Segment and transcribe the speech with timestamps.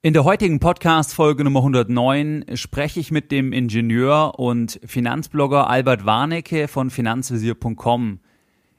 [0.00, 6.68] In der heutigen Podcast-Folge Nummer 109 spreche ich mit dem Ingenieur und Finanzblogger Albert Warnecke
[6.68, 8.20] von finanzvisier.com.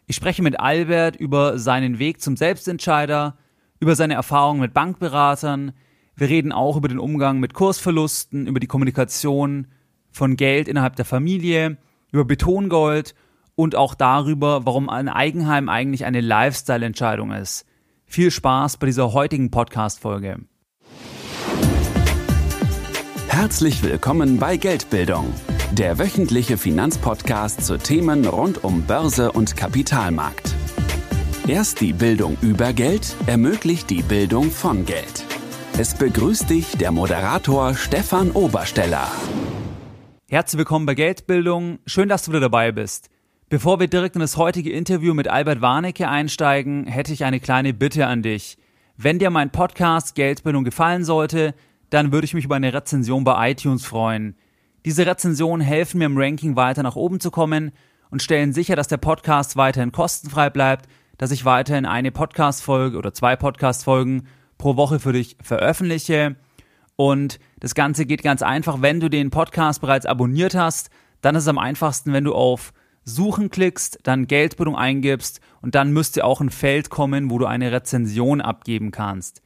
[0.06, 3.36] Ich spreche mit Albert über seinen Weg zum Selbstentscheider,
[3.82, 5.74] über seine Erfahrungen mit Bankberatern.
[6.16, 9.68] Wir reden auch über den Umgang mit Kursverlusten, über die Kommunikation
[10.12, 11.80] von Geld innerhalb der Familie,
[12.14, 13.14] über Betongold
[13.56, 17.66] und auch darüber, warum ein Eigenheim eigentlich eine Lifestyle-Entscheidung ist.
[18.06, 20.46] Viel Spaß bei dieser heutigen Podcast-Folge.
[23.42, 25.34] Herzlich willkommen bei Geldbildung,
[25.72, 30.54] der wöchentliche Finanzpodcast zu Themen rund um Börse und Kapitalmarkt.
[31.48, 35.24] Erst die Bildung über Geld ermöglicht die Bildung von Geld.
[35.78, 39.08] Es begrüßt dich der Moderator Stefan Obersteller.
[40.30, 41.80] Herzlich willkommen bei Geldbildung.
[41.86, 43.10] Schön, dass du wieder dabei bist.
[43.48, 47.74] Bevor wir direkt in das heutige Interview mit Albert Warnecke einsteigen, hätte ich eine kleine
[47.74, 48.58] Bitte an dich.
[48.98, 51.56] Wenn dir mein Podcast Geldbildung gefallen sollte,
[51.90, 54.36] dann würde ich mich über eine Rezension bei iTunes freuen.
[54.86, 57.72] Diese Rezensionen helfen mir im Ranking weiter nach oben zu kommen
[58.12, 60.88] und stellen sicher, dass der Podcast weiterhin kostenfrei bleibt,
[61.18, 66.36] dass ich weiterhin eine Podcast-Folge oder zwei Podcast-Folgen pro Woche für dich veröffentliche.
[66.96, 70.90] Und das Ganze geht ganz einfach, wenn du den Podcast bereits abonniert hast,
[71.22, 75.92] dann ist es am einfachsten, wenn du auf Suchen klickst, dann Geldbildung eingibst und dann
[75.92, 79.42] müsste auch ein Feld kommen, wo du eine Rezension abgeben kannst.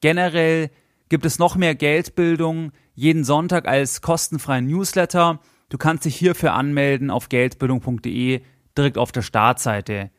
[0.00, 0.70] Generell
[1.08, 5.40] gibt es noch mehr Geldbildung jeden Sonntag als kostenfreien Newsletter.
[5.68, 8.40] Du kannst dich hierfür anmelden auf geldbildung.de
[8.76, 10.10] direkt auf der Startseite.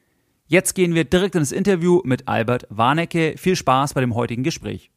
[0.47, 3.35] Jetzt gehen wir direkt ins Interview mit Albert Warnecke.
[3.37, 4.91] Viel Spaß bei dem heutigen Gespräch.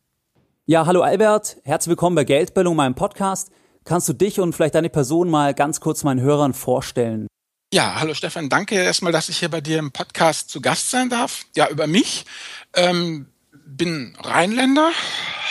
[0.65, 3.51] Ja, hallo Albert, herzlich willkommen bei Geldbildung, meinem Podcast.
[3.85, 7.27] Kannst du dich und vielleicht deine Person mal ganz kurz meinen Hörern vorstellen?
[7.75, 11.09] Ja, hallo Stefan, danke erstmal, dass ich hier bei dir im Podcast zu Gast sein
[11.09, 11.47] darf.
[11.57, 12.27] Ja, über mich.
[12.75, 13.32] Ähm,
[13.67, 14.91] bin Rheinländer,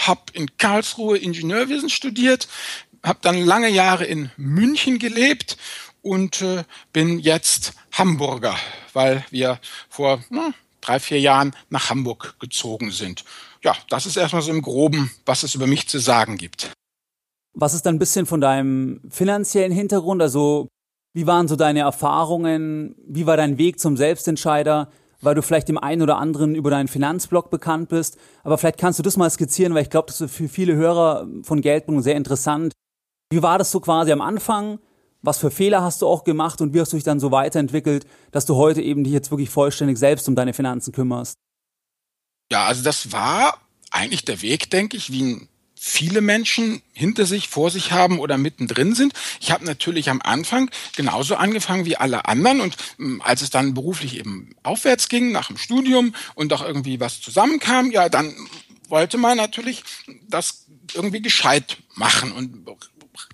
[0.05, 2.47] habe in Karlsruhe Ingenieurwesen studiert,
[3.03, 5.57] habe dann lange Jahre in München gelebt
[6.01, 8.55] und äh, bin jetzt Hamburger,
[8.93, 13.23] weil wir vor na, drei, vier Jahren nach Hamburg gezogen sind.
[13.63, 16.71] Ja, das ist erstmal so im Groben, was es über mich zu sagen gibt.
[17.53, 20.21] Was ist dann ein bisschen von deinem finanziellen Hintergrund?
[20.21, 20.67] Also,
[21.13, 22.95] wie waren so deine Erfahrungen?
[23.05, 24.89] Wie war dein Weg zum Selbstentscheider?
[25.21, 28.17] Weil du vielleicht dem einen oder anderen über deinen Finanzblog bekannt bist.
[28.43, 31.27] Aber vielleicht kannst du das mal skizzieren, weil ich glaube, das ist für viele Hörer
[31.43, 32.73] von Geldbildung sehr interessant.
[33.31, 34.79] Wie war das so quasi am Anfang?
[35.21, 38.07] Was für Fehler hast du auch gemacht und wie hast du dich dann so weiterentwickelt,
[38.31, 41.35] dass du heute eben dich jetzt wirklich vollständig selbst um deine Finanzen kümmerst?
[42.51, 43.59] Ja, also das war
[43.91, 45.47] eigentlich der Weg, denke ich, wie ein
[45.83, 49.13] viele Menschen hinter sich, vor sich haben oder mittendrin sind.
[49.39, 53.73] Ich habe natürlich am Anfang genauso angefangen wie alle anderen und ähm, als es dann
[53.73, 58.35] beruflich eben aufwärts ging nach dem Studium und auch irgendwie was zusammenkam, ja, dann
[58.89, 59.83] wollte man natürlich
[60.29, 62.63] das irgendwie gescheit machen und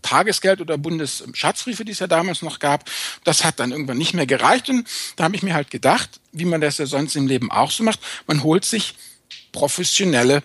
[0.01, 2.89] Tagesgeld oder Bundesschatzbriefe, die es ja damals noch gab,
[3.25, 4.87] das hat dann irgendwann nicht mehr gereicht und
[5.17, 7.83] da habe ich mir halt gedacht, wie man das ja sonst im Leben auch so
[7.83, 8.95] macht, man holt sich
[9.51, 10.43] professionelle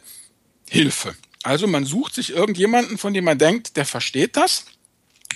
[0.69, 1.15] Hilfe.
[1.43, 4.65] Also man sucht sich irgendjemanden, von dem man denkt, der versteht das.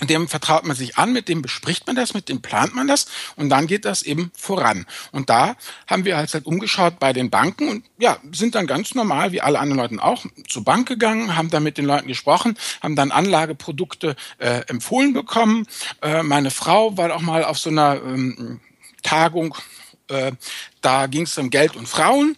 [0.03, 3.07] Dem vertraut man sich an, mit dem bespricht man das, mit dem plant man das
[3.35, 4.85] und dann geht das eben voran.
[5.11, 5.55] Und da
[5.87, 9.57] haben wir halt, umgeschaut bei den Banken und ja, sind dann ganz normal, wie alle
[9.57, 14.15] anderen Leute auch, zur Bank gegangen, haben dann mit den Leuten gesprochen, haben dann Anlageprodukte
[14.37, 15.65] äh, empfohlen bekommen.
[16.03, 18.59] Äh, meine Frau war auch mal auf so einer ähm,
[19.01, 19.55] Tagung,
[20.09, 20.31] äh,
[20.81, 22.37] da ging es um Geld und Frauen.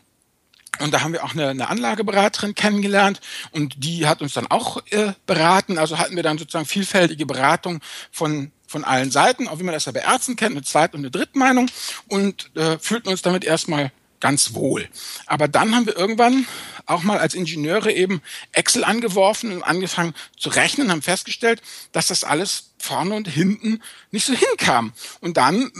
[0.79, 3.19] Und da haben wir auch eine, eine Anlageberaterin kennengelernt
[3.51, 5.77] und die hat uns dann auch äh, beraten.
[5.77, 7.81] Also hatten wir dann sozusagen vielfältige Beratung
[8.11, 11.01] von von allen Seiten, auch wie man das ja bei Ärzten kennt, eine zweite und
[11.01, 11.71] eine dritte Meinung
[12.07, 14.87] und äh, fühlten uns damit erstmal ganz wohl.
[15.25, 16.45] Aber dann haben wir irgendwann
[16.85, 22.23] auch mal als Ingenieure eben Excel angeworfen und angefangen zu rechnen, haben festgestellt, dass das
[22.23, 23.81] alles vorne und hinten
[24.11, 24.93] nicht so hinkam.
[25.21, 25.71] Und dann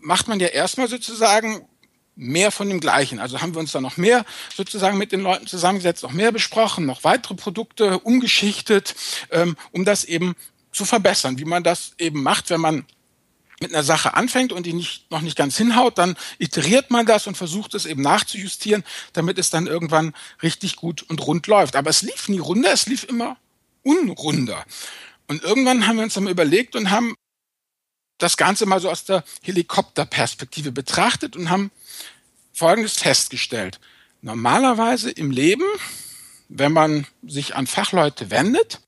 [0.00, 1.66] macht man ja erstmal sozusagen
[2.20, 3.18] mehr von dem Gleichen.
[3.18, 6.84] Also haben wir uns da noch mehr sozusagen mit den Leuten zusammengesetzt, noch mehr besprochen,
[6.84, 8.94] noch weitere Produkte umgeschichtet,
[9.30, 10.36] ähm, um das eben
[10.70, 11.38] zu verbessern.
[11.38, 12.84] Wie man das eben macht, wenn man
[13.60, 17.26] mit einer Sache anfängt und die nicht, noch nicht ganz hinhaut, dann iteriert man das
[17.26, 21.76] und versucht es eben nachzujustieren, damit es dann irgendwann richtig gut und rund läuft.
[21.76, 23.36] Aber es lief nie runder, es lief immer
[23.82, 24.64] unrunder.
[25.26, 27.14] Und irgendwann haben wir uns dann überlegt und haben
[28.22, 31.70] das Ganze mal so aus der Helikopterperspektive betrachtet und haben
[32.52, 33.80] Folgendes festgestellt.
[34.22, 35.64] Normalerweise im Leben,
[36.48, 38.80] wenn man sich an Fachleute wendet,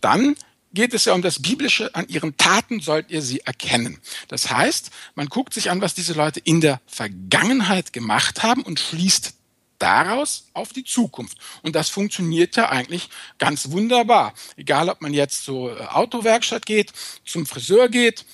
[0.00, 0.36] dann
[0.72, 3.98] geht es ja um das Biblische, an ihren Taten sollt ihr sie erkennen.
[4.28, 8.78] Das heißt, man guckt sich an, was diese Leute in der Vergangenheit gemacht haben und
[8.78, 9.34] schließt
[9.78, 11.38] daraus auf die Zukunft.
[11.62, 14.34] Und das funktioniert ja eigentlich ganz wunderbar.
[14.56, 16.92] Egal, ob man jetzt zur Autowerkstatt geht,
[17.24, 18.24] zum Friseur geht,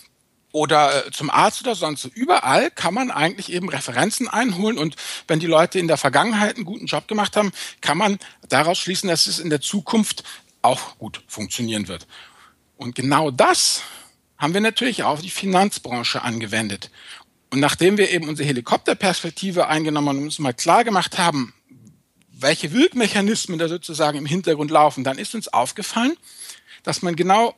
[0.57, 4.97] oder äh, zum Arzt oder sonst Überall kann man eigentlich eben Referenzen einholen und
[5.29, 8.19] wenn die Leute in der Vergangenheit einen guten Job gemacht haben, kann man
[8.49, 10.25] daraus schließen, dass es in der Zukunft
[10.63, 12.07] auch gut funktionieren wird.
[12.79, 13.83] Und genau das
[14.39, 16.91] haben wir natürlich auch auf die Finanzbranche angewendet.
[17.51, 21.53] Und nachdem wir eben unsere Helikopterperspektive eingenommen und uns mal klar gemacht haben,
[22.31, 26.17] welche Wirkmechanismen da sozusagen im Hintergrund laufen, dann ist uns aufgefallen,
[26.83, 27.55] dass man genau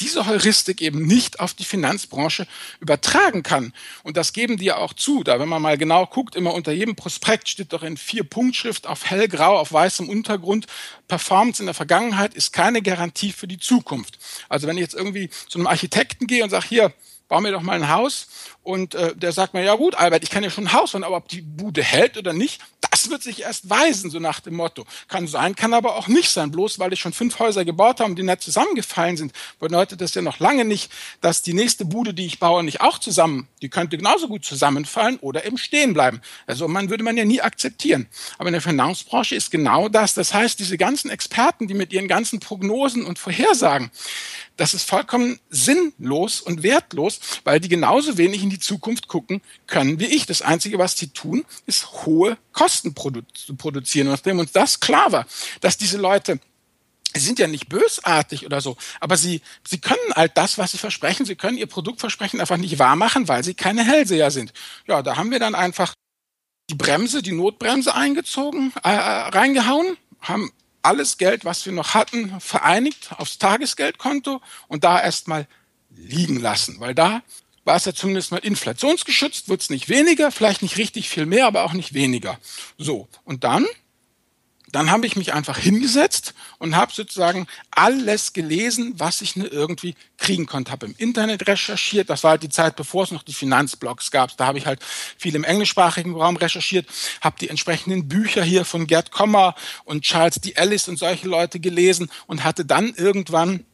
[0.00, 2.46] diese Heuristik eben nicht auf die Finanzbranche
[2.80, 3.72] übertragen kann.
[4.02, 5.22] Und das geben die ja auch zu.
[5.22, 8.86] Da, wenn man mal genau guckt, immer unter jedem Prospekt steht doch in vier Punktschrift
[8.86, 10.66] auf hellgrau, auf weißem Untergrund,
[11.08, 14.18] Performance in der Vergangenheit ist keine Garantie für die Zukunft.
[14.48, 16.92] Also wenn ich jetzt irgendwie zu einem Architekten gehe und sage, hier,
[17.28, 18.28] bau mir doch mal ein Haus.
[18.62, 21.04] Und äh, der sagt mir, ja gut, Albert, ich kann ja schon ein Haus bauen,
[21.04, 22.60] aber ob die Bude hält oder nicht,
[23.00, 24.84] das wird sich erst weisen, so nach dem Motto.
[25.08, 26.50] Kann sein, kann aber auch nicht sein.
[26.50, 30.20] Bloß weil ich schon fünf Häuser gebaut habe, die nicht zusammengefallen sind, bedeutet das ja
[30.20, 30.92] noch lange nicht,
[31.22, 35.16] dass die nächste Bude, die ich baue, nicht auch zusammen, die könnte genauso gut zusammenfallen
[35.20, 36.20] oder eben stehen bleiben.
[36.46, 38.06] Also man würde man ja nie akzeptieren.
[38.36, 40.12] Aber in der Finanzbranche ist genau das.
[40.12, 43.90] Das heißt, diese ganzen Experten, die mit ihren ganzen Prognosen und Vorhersagen,
[44.60, 49.98] das ist vollkommen sinnlos und wertlos, weil die genauso wenig in die Zukunft gucken können
[49.98, 50.26] wie ich.
[50.26, 54.08] Das Einzige, was sie tun, ist hohe Kosten produ zu produzieren.
[54.08, 55.26] Und nachdem uns das klar war,
[55.62, 56.40] dass diese Leute
[57.12, 60.78] Sie sind ja nicht bösartig oder so, aber sie, sie können halt das, was sie
[60.78, 64.52] versprechen, sie können ihr Produktversprechen einfach nicht wahr machen, weil sie keine Hellseher sind.
[64.86, 65.94] Ja, da haben wir dann einfach
[66.70, 70.52] die Bremse, die Notbremse eingezogen, äh, reingehauen, haben
[70.82, 75.46] alles Geld, was wir noch hatten, vereinigt aufs Tagesgeldkonto und da erstmal
[75.90, 77.22] liegen lassen, weil da
[77.64, 81.46] war es ja zumindest mal inflationsgeschützt, wird es nicht weniger, vielleicht nicht richtig viel mehr,
[81.46, 82.38] aber auch nicht weniger.
[82.78, 83.66] So, und dann
[84.72, 89.94] dann habe ich mich einfach hingesetzt und habe sozusagen alles gelesen, was ich nur irgendwie
[90.16, 90.70] kriegen konnte.
[90.70, 92.10] Habe im Internet recherchiert.
[92.10, 94.36] Das war halt die Zeit, bevor es noch die Finanzblogs gab.
[94.36, 94.80] Da habe ich halt
[95.18, 96.86] viel im englischsprachigen Raum recherchiert,
[97.20, 100.52] habe die entsprechenden Bücher hier von Gerd Kommer und Charles D.
[100.52, 103.64] Ellis und solche Leute gelesen und hatte dann irgendwann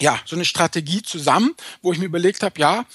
[0.00, 2.86] ja so eine Strategie zusammen, wo ich mir überlegt habe, ja,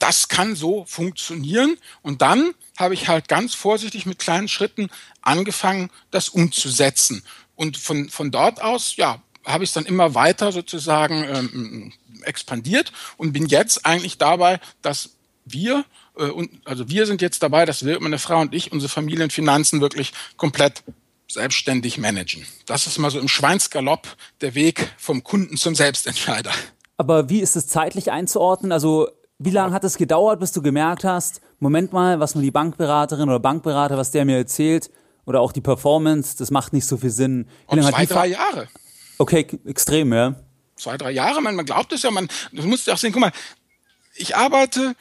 [0.00, 1.76] das kann so funktionieren.
[2.02, 4.88] Und dann habe ich halt ganz vorsichtig mit kleinen Schritten
[5.22, 7.22] angefangen, das umzusetzen.
[7.56, 11.92] Und von, von dort aus, ja, habe ich es dann immer weiter sozusagen ähm,
[12.22, 15.10] expandiert und bin jetzt eigentlich dabei, dass
[15.44, 15.84] wir,
[16.16, 19.80] äh, und, also wir sind jetzt dabei, dass wir, meine Frau und ich, unsere Familienfinanzen
[19.80, 20.82] wirklich komplett
[21.28, 22.44] selbstständig managen.
[22.66, 26.52] Das ist mal so im Schweinsgalopp der Weg vom Kunden zum Selbstentscheider.
[26.96, 28.72] Aber wie ist es zeitlich einzuordnen?
[28.72, 29.08] Also
[29.42, 33.28] wie lange hat es gedauert, bis du gemerkt hast, Moment mal, was mir die Bankberaterin
[33.28, 34.90] oder Bankberater, was der mir erzählt,
[35.24, 37.46] oder auch die Performance, das macht nicht so viel Sinn.
[37.66, 38.68] Und zwei, drei Jahre.
[39.18, 40.34] Okay, extrem, ja.
[40.76, 43.22] Zwei, drei Jahre, man, man glaubt es ja, man, du musst ja auch sehen, guck
[43.22, 43.32] mal,
[44.14, 44.94] ich arbeite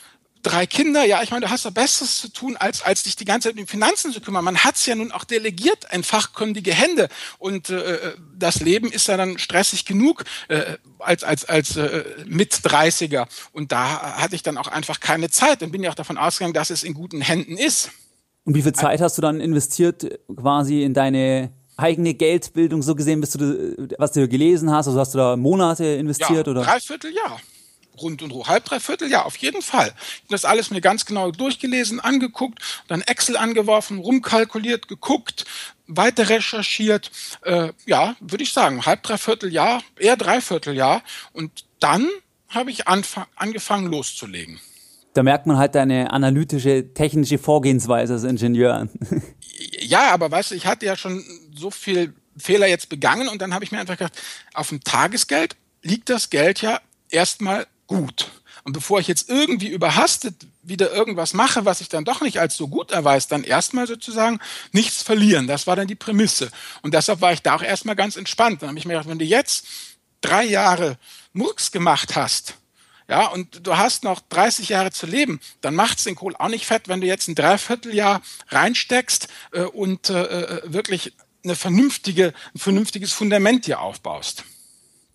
[0.43, 3.25] drei Kinder, ja, ich meine, du hast doch Besseres zu tun, als, als dich die
[3.25, 4.43] ganze Zeit um die Finanzen zu kümmern.
[4.43, 7.09] Man hat es ja nun auch delegiert in fachkundige Hände.
[7.37, 12.03] Und äh, äh, das Leben ist ja dann stressig genug äh, als, als, als äh,
[12.25, 13.27] mit 30er.
[13.51, 16.53] Und da hatte ich dann auch einfach keine Zeit und bin ja auch davon ausgegangen,
[16.53, 17.91] dass es in guten Händen ist.
[18.45, 23.21] Und wie viel Zeit hast du dann investiert quasi in deine eigene Geldbildung so gesehen,
[23.21, 24.87] bist du, was du gelesen hast?
[24.87, 26.63] Also hast du da Monate investiert ja, oder?
[26.63, 27.39] Dreiviertel Jahr
[28.01, 28.47] rund und hoch.
[28.47, 29.87] Halb, dreiviertel, ja, auf jeden Fall.
[29.87, 35.45] Ich habe das alles mir ganz genau durchgelesen, angeguckt, dann Excel angeworfen, rumkalkuliert, geguckt,
[35.87, 37.11] weiter recherchiert.
[37.43, 41.01] Äh, ja, würde ich sagen, halb, dreiviertel Jahr, eher dreiviertel Jahr.
[41.33, 42.07] Und dann
[42.49, 44.59] habe ich angefangen loszulegen.
[45.13, 48.89] Da merkt man halt deine analytische, technische Vorgehensweise als Ingenieur.
[49.79, 51.23] ja, aber weißt du, ich hatte ja schon
[51.55, 54.19] so viel Fehler jetzt begangen und dann habe ich mir einfach gedacht,
[54.53, 56.79] auf dem Tagesgeld liegt das Geld ja
[57.09, 58.29] erstmal gut.
[58.63, 62.55] Und bevor ich jetzt irgendwie überhastet wieder irgendwas mache, was ich dann doch nicht als
[62.55, 64.39] so gut erweist, dann erstmal sozusagen
[64.71, 65.47] nichts verlieren.
[65.47, 66.51] Das war dann die Prämisse.
[66.83, 68.61] Und deshalb war ich da auch erstmal ganz entspannt.
[68.61, 69.65] Dann habe ich mir gedacht, wenn du jetzt
[70.21, 70.97] drei Jahre
[71.33, 72.55] Murks gemacht hast,
[73.07, 76.67] ja, und du hast noch 30 Jahre zu leben, dann macht's den Kohl auch nicht
[76.67, 82.59] fett, wenn du jetzt ein Dreivierteljahr reinsteckst äh, und äh, äh wirklich eine vernünftige, ein
[82.59, 84.43] vernünftiges Fundament hier aufbaust.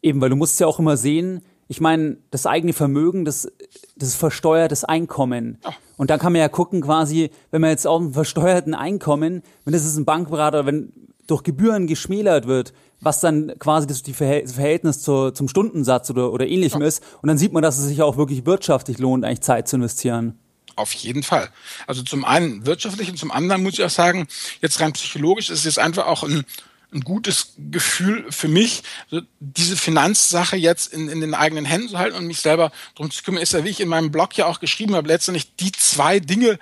[0.02, 3.48] Eben, weil du musst ja auch immer sehen, ich meine, das eigene Vermögen, das,
[3.96, 5.58] das ist versteuertes Einkommen.
[5.96, 9.72] Und da kann man ja gucken, quasi, wenn man jetzt auch einen versteuerten Einkommen, wenn
[9.72, 10.92] das ist ein Bankberater, wenn
[11.26, 16.80] durch Gebühren geschmälert wird, was dann quasi das Verhältnis zur, zum Stundensatz oder, oder ähnlichem
[16.80, 16.86] ja.
[16.86, 17.02] ist.
[17.22, 20.38] Und dann sieht man, dass es sich auch wirklich wirtschaftlich lohnt, eigentlich Zeit zu investieren.
[20.76, 21.48] Auf jeden Fall.
[21.86, 24.26] Also zum einen wirtschaftlich und zum anderen muss ich auch sagen,
[24.60, 26.44] jetzt rein psychologisch ist es einfach auch ein,
[26.94, 28.82] ein gutes Gefühl für mich,
[29.40, 33.22] diese Finanzsache jetzt in, in den eigenen Händen zu halten und mich selber drum zu
[33.22, 36.20] kümmern, ist ja, wie ich in meinem Blog ja auch geschrieben habe, letztendlich die zwei
[36.20, 36.58] Dinge,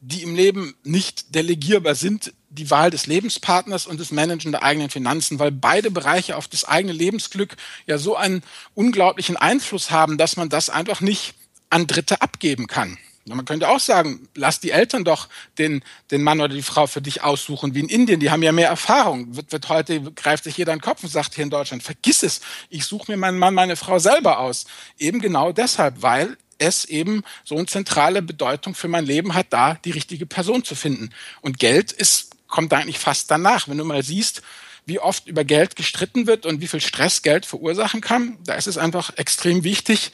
[0.00, 4.90] die im Leben nicht delegierbar sind, die Wahl des Lebenspartners und das Managen der eigenen
[4.90, 8.42] Finanzen, weil beide Bereiche auf das eigene Lebensglück ja so einen
[8.74, 11.34] unglaublichen Einfluss haben, dass man das einfach nicht
[11.70, 12.98] an Dritte abgeben kann.
[13.24, 17.00] Man könnte auch sagen, lass die Eltern doch den, den Mann oder die Frau für
[17.00, 18.18] dich aussuchen, wie in Indien.
[18.18, 19.36] Die haben ja mehr Erfahrung.
[19.36, 22.24] Wird, wird heute, greift sich jeder in den Kopf und sagt hier in Deutschland, vergiss
[22.24, 22.40] es.
[22.68, 24.64] Ich suche mir meinen Mann, meine Frau selber aus.
[24.98, 29.74] Eben genau deshalb, weil es eben so eine zentrale Bedeutung für mein Leben hat, da
[29.74, 31.10] die richtige Person zu finden.
[31.42, 33.68] Und Geld ist, kommt eigentlich fast danach.
[33.68, 34.42] Wenn du mal siehst,
[34.84, 38.66] wie oft über Geld gestritten wird und wie viel Stress Geld verursachen kann, da ist
[38.66, 40.10] es einfach extrem wichtig,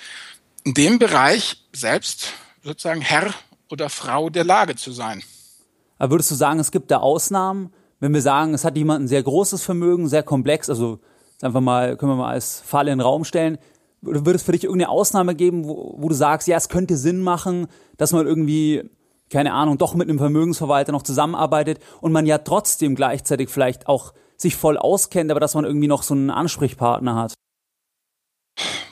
[0.64, 3.32] in dem Bereich selbst sozusagen Herr
[3.70, 5.22] oder Frau der Lage zu sein.
[5.98, 9.08] Aber würdest du sagen, es gibt da Ausnahmen, wenn wir sagen, es hat jemand ein
[9.08, 11.00] sehr großes Vermögen, sehr komplex, also
[11.42, 13.58] einfach mal, können wir mal als Fall in den Raum stellen,
[14.00, 17.20] würde es für dich irgendeine Ausnahme geben, wo, wo du sagst, ja, es könnte Sinn
[17.20, 18.88] machen, dass man irgendwie,
[19.28, 24.14] keine Ahnung, doch mit einem Vermögensverwalter noch zusammenarbeitet und man ja trotzdem gleichzeitig vielleicht auch
[24.36, 27.34] sich voll auskennt, aber dass man irgendwie noch so einen Ansprechpartner hat?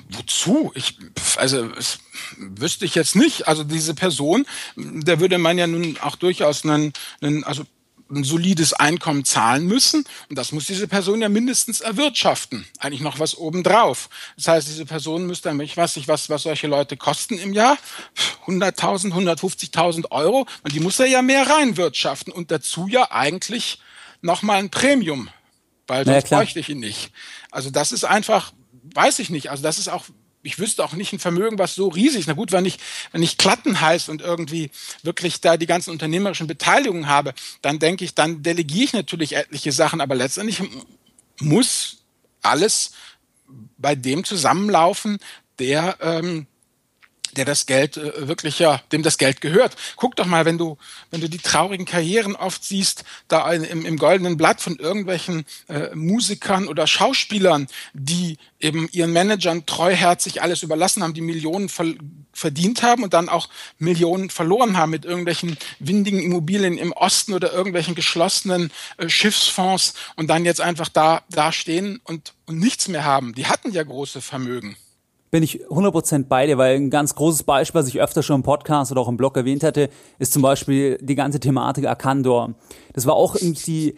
[0.08, 0.72] Wozu?
[0.74, 0.98] Ich,
[1.36, 1.98] also, es
[2.36, 3.48] wüsste ich jetzt nicht.
[3.48, 4.46] Also diese Person,
[4.76, 7.64] der würde man ja nun auch durchaus einen, einen also
[8.10, 10.04] ein solides Einkommen zahlen müssen.
[10.28, 12.66] Und das muss diese Person ja mindestens erwirtschaften.
[12.78, 14.08] Eigentlich noch was obendrauf.
[14.36, 17.52] Das heißt, diese Person müsste dann, ich weiß nicht, was, was solche Leute kosten im
[17.52, 17.76] Jahr.
[18.46, 20.46] 100.000, 150.000 Euro.
[20.62, 22.32] Und die muss er ja mehr reinwirtschaften.
[22.32, 23.80] Und dazu ja eigentlich
[24.22, 25.28] nochmal ein Premium.
[25.88, 27.10] Weil sonst naja, bräuchte ich ihn nicht.
[27.50, 28.52] Also das ist einfach,
[28.94, 29.50] weiß ich nicht.
[29.50, 30.06] Also das ist auch
[30.46, 32.26] ich wüsste auch nicht ein Vermögen, was so riesig ist.
[32.28, 32.78] Na gut, wenn ich,
[33.10, 34.70] wenn ich Klatten heiß und irgendwie
[35.02, 39.72] wirklich da die ganzen unternehmerischen Beteiligungen habe, dann denke ich, dann delegiere ich natürlich etliche
[39.72, 40.62] Sachen, aber letztendlich
[41.40, 42.04] muss
[42.42, 42.92] alles
[43.76, 45.18] bei dem zusammenlaufen,
[45.58, 46.46] der ähm,
[47.36, 49.76] der das Geld äh, wirklich ja, dem das Geld gehört.
[49.96, 50.78] Guck doch mal, wenn du,
[51.10, 55.94] wenn du die traurigen Karrieren oft siehst, da im, im goldenen Blatt von irgendwelchen äh,
[55.94, 61.86] Musikern oder Schauspielern, die eben ihren Managern treuherzig alles überlassen haben, die Millionen ver
[62.32, 67.50] verdient haben und dann auch Millionen verloren haben mit irgendwelchen windigen Immobilien im Osten oder
[67.50, 73.04] irgendwelchen geschlossenen äh, Schiffsfonds und dann jetzt einfach da, da stehen und, und nichts mehr
[73.04, 73.34] haben.
[73.34, 74.76] Die hatten ja große Vermögen
[75.30, 78.42] bin ich 100% bei dir, weil ein ganz großes Beispiel, was ich öfter schon im
[78.42, 82.54] Podcast oder auch im Blog erwähnt hatte, ist zum Beispiel die ganze Thematik Arcandor.
[82.92, 83.96] Das war auch irgendwie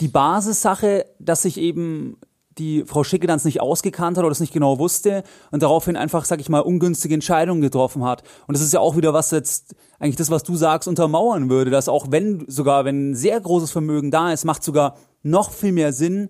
[0.00, 2.18] die, Basissache, dass sich eben
[2.58, 6.40] die Frau Schickedanz nicht ausgekannt hat oder es nicht genau wusste und daraufhin einfach, sag
[6.40, 8.22] ich mal, ungünstige Entscheidungen getroffen hat.
[8.46, 11.70] Und das ist ja auch wieder was jetzt, eigentlich das, was du sagst, untermauern würde,
[11.70, 15.72] dass auch wenn, sogar wenn ein sehr großes Vermögen da ist, macht sogar noch viel
[15.72, 16.28] mehr Sinn,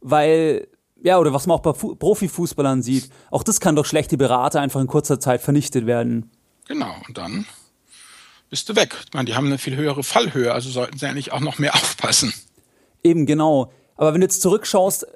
[0.00, 0.68] weil
[1.02, 4.60] ja, oder was man auch bei Fu Profifußballern sieht, auch das kann durch schlechte Berater
[4.60, 6.30] einfach in kurzer Zeit vernichtet werden.
[6.66, 7.46] Genau, und dann
[8.50, 8.96] bist du weg.
[9.06, 11.74] Ich meine, die haben eine viel höhere Fallhöhe, also sollten sie eigentlich auch noch mehr
[11.74, 12.32] aufpassen.
[13.02, 13.72] Eben, genau.
[13.96, 15.06] Aber wenn du jetzt zurückschaust,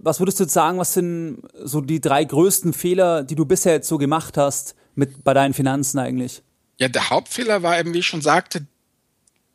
[0.00, 3.72] was würdest du jetzt sagen, was sind so die drei größten Fehler, die du bisher
[3.72, 6.42] jetzt so gemacht hast mit bei deinen Finanzen eigentlich?
[6.78, 8.66] Ja, der Hauptfehler war eben, wie ich schon sagte,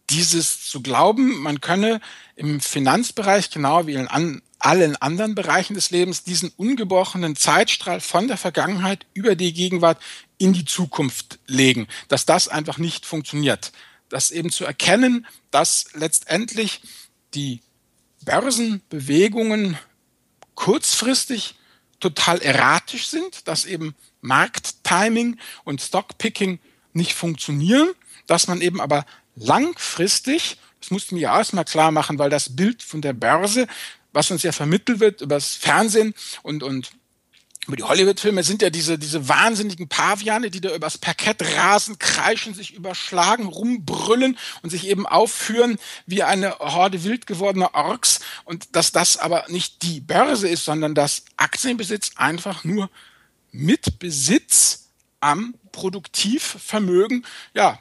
[0.09, 2.01] dieses zu glauben, man könne
[2.35, 4.09] im Finanzbereich genau wie in
[4.63, 10.01] allen anderen Bereichen des Lebens diesen ungebrochenen Zeitstrahl von der Vergangenheit über die Gegenwart
[10.37, 13.73] in die Zukunft legen, dass das einfach nicht funktioniert.
[14.07, 16.81] Das eben zu erkennen, dass letztendlich
[17.33, 17.61] die
[18.23, 19.77] Börsenbewegungen
[20.55, 21.55] kurzfristig
[21.99, 26.59] total erratisch sind, dass eben Markttiming und Stockpicking
[26.93, 27.89] nicht funktionieren,
[28.27, 29.05] dass man eben aber
[29.35, 33.67] langfristig, das mussten wir erstmal klar machen, weil das Bild von der Börse
[34.13, 36.91] was uns ja vermittelt wird über das Fernsehen und, und
[37.67, 42.53] über die Hollywood-Filme sind ja diese, diese wahnsinnigen Paviane, die da übers Parkett rasen, kreischen,
[42.53, 48.19] sich überschlagen, rumbrüllen und sich eben aufführen wie eine Horde wild gewordener Orks.
[48.43, 52.89] Und dass das aber nicht die Börse ist, sondern dass Aktienbesitz einfach nur
[53.51, 54.89] mit Besitz
[55.21, 57.79] am Produktivvermögen ja,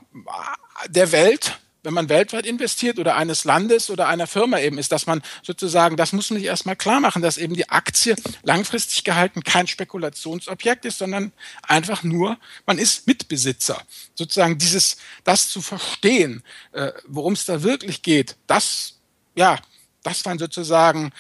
[0.89, 5.07] der Welt wenn man weltweit investiert oder eines Landes oder einer Firma eben ist, dass
[5.07, 9.43] man sozusagen, das muss man sich erstmal klar machen, dass eben die Aktie langfristig gehalten
[9.43, 13.83] kein Spekulationsobjekt ist, sondern einfach nur, man ist Mitbesitzer.
[14.15, 19.01] Sozusagen dieses, das zu verstehen, äh, worum es da wirklich geht, das,
[19.35, 19.59] ja,
[20.03, 21.13] das waren sozusagen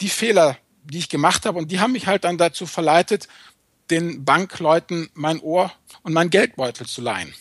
[0.00, 3.28] die Fehler, die ich gemacht habe und die haben mich halt dann dazu verleitet,
[3.90, 5.72] den Bankleuten mein Ohr
[6.02, 7.34] und mein Geldbeutel zu leihen.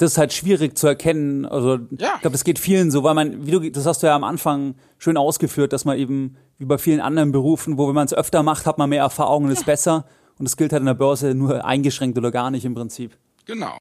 [0.00, 1.44] Das ist halt schwierig zu erkennen.
[1.44, 2.14] Also ja.
[2.14, 4.24] ich glaube, das geht vielen so, weil man, wie du, das hast du ja am
[4.24, 8.14] Anfang schön ausgeführt, dass man eben wie bei vielen anderen Berufen, wo wenn man es
[8.14, 10.06] öfter macht, hat man mehr Erfahrung und ist besser.
[10.38, 13.18] Und das gilt halt in der Börse nur eingeschränkt oder gar nicht im Prinzip.
[13.44, 13.76] Genau.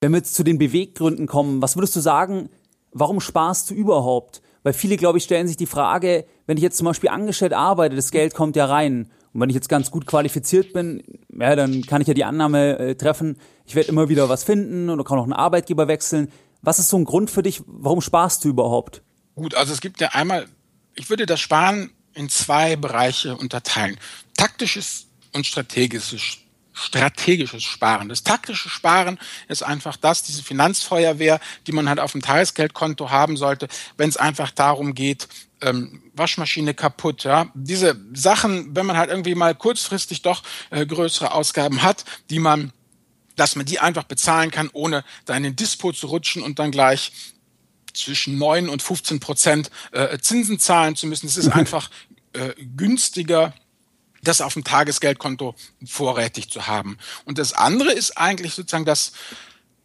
[0.00, 2.48] Wenn wir jetzt zu den Beweggründen kommen, was würdest du sagen,
[2.92, 4.40] warum sparst du überhaupt?
[4.62, 7.96] Weil viele, glaube ich, stellen sich die Frage, wenn ich jetzt zum Beispiel angestellt arbeite,
[7.96, 9.10] das Geld kommt ja rein.
[9.32, 11.02] Und wenn ich jetzt ganz gut qualifiziert bin,
[11.40, 14.90] ja, dann kann ich ja die Annahme äh, treffen, ich werde immer wieder was finden
[14.90, 16.30] oder kann auch einen Arbeitgeber wechseln.
[16.62, 19.02] Was ist so ein Grund für dich, warum sparst du überhaupt?
[19.34, 20.46] Gut, also es gibt ja einmal,
[20.94, 23.98] ich würde das Sparen in zwei Bereiche unterteilen.
[24.36, 26.38] Taktisches und strategisches
[26.76, 28.08] strategisches Sparen.
[28.08, 29.18] Das taktische Sparen
[29.48, 34.16] ist einfach das, diese Finanzfeuerwehr, die man halt auf dem Tagesgeldkonto haben sollte, wenn es
[34.16, 35.26] einfach darum geht,
[35.62, 37.46] ähm, Waschmaschine kaputt, ja.
[37.54, 42.72] Diese Sachen, wenn man halt irgendwie mal kurzfristig doch äh, größere Ausgaben hat, die man
[43.36, 46.70] dass man die einfach bezahlen kann, ohne da in den Dispo zu rutschen und dann
[46.70, 47.12] gleich
[47.92, 51.26] zwischen 9 und 15 Prozent äh, Zinsen zahlen zu müssen.
[51.26, 51.90] Es ist einfach
[52.32, 53.54] äh, günstiger,
[54.26, 55.54] das auf dem Tagesgeldkonto
[55.84, 56.98] vorrätig zu haben.
[57.24, 59.12] Und das andere ist eigentlich sozusagen das,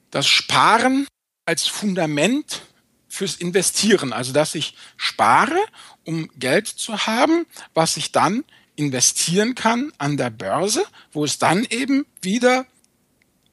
[0.09, 1.07] das Sparen
[1.45, 2.61] als Fundament
[3.07, 4.13] fürs Investieren.
[4.13, 5.59] Also, dass ich spare,
[6.05, 8.43] um Geld zu haben, was ich dann
[8.75, 12.65] investieren kann an der Börse, wo es dann eben wieder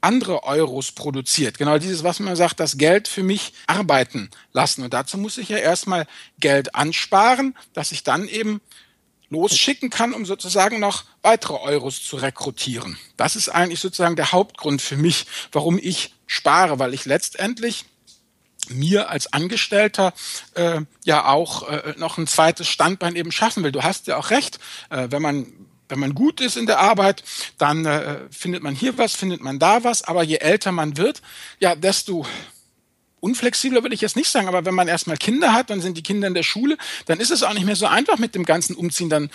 [0.00, 1.59] andere Euros produziert.
[1.59, 4.85] Genau dieses, was man sagt, das Geld für mich arbeiten lassen.
[4.85, 6.07] Und dazu muss ich ja erstmal
[6.38, 8.61] Geld ansparen, dass ich dann eben
[9.30, 12.99] losschicken kann, um sozusagen noch weitere Euros zu rekrutieren.
[13.16, 17.85] Das ist eigentlich sozusagen der Hauptgrund für mich, warum ich spare, weil ich letztendlich
[18.70, 20.12] mir als Angestellter
[20.54, 23.73] äh, ja auch äh, noch ein zweites Standbein eben schaffen will.
[23.73, 24.58] Du hast ja auch recht,
[24.90, 25.47] äh, wenn man
[25.88, 27.25] wenn man gut ist in der Arbeit,
[27.56, 30.02] dann äh, findet man hier was, findet man da was.
[30.02, 31.23] Aber je älter man wird,
[31.61, 32.26] ja, desto
[33.20, 36.02] unflexibler würde ich jetzt nicht sagen, aber wenn man erstmal Kinder hat, dann sind die
[36.02, 38.76] Kinder in der Schule, dann ist es auch nicht mehr so einfach mit dem ganzen
[38.76, 39.08] Umziehen.
[39.08, 39.30] Dann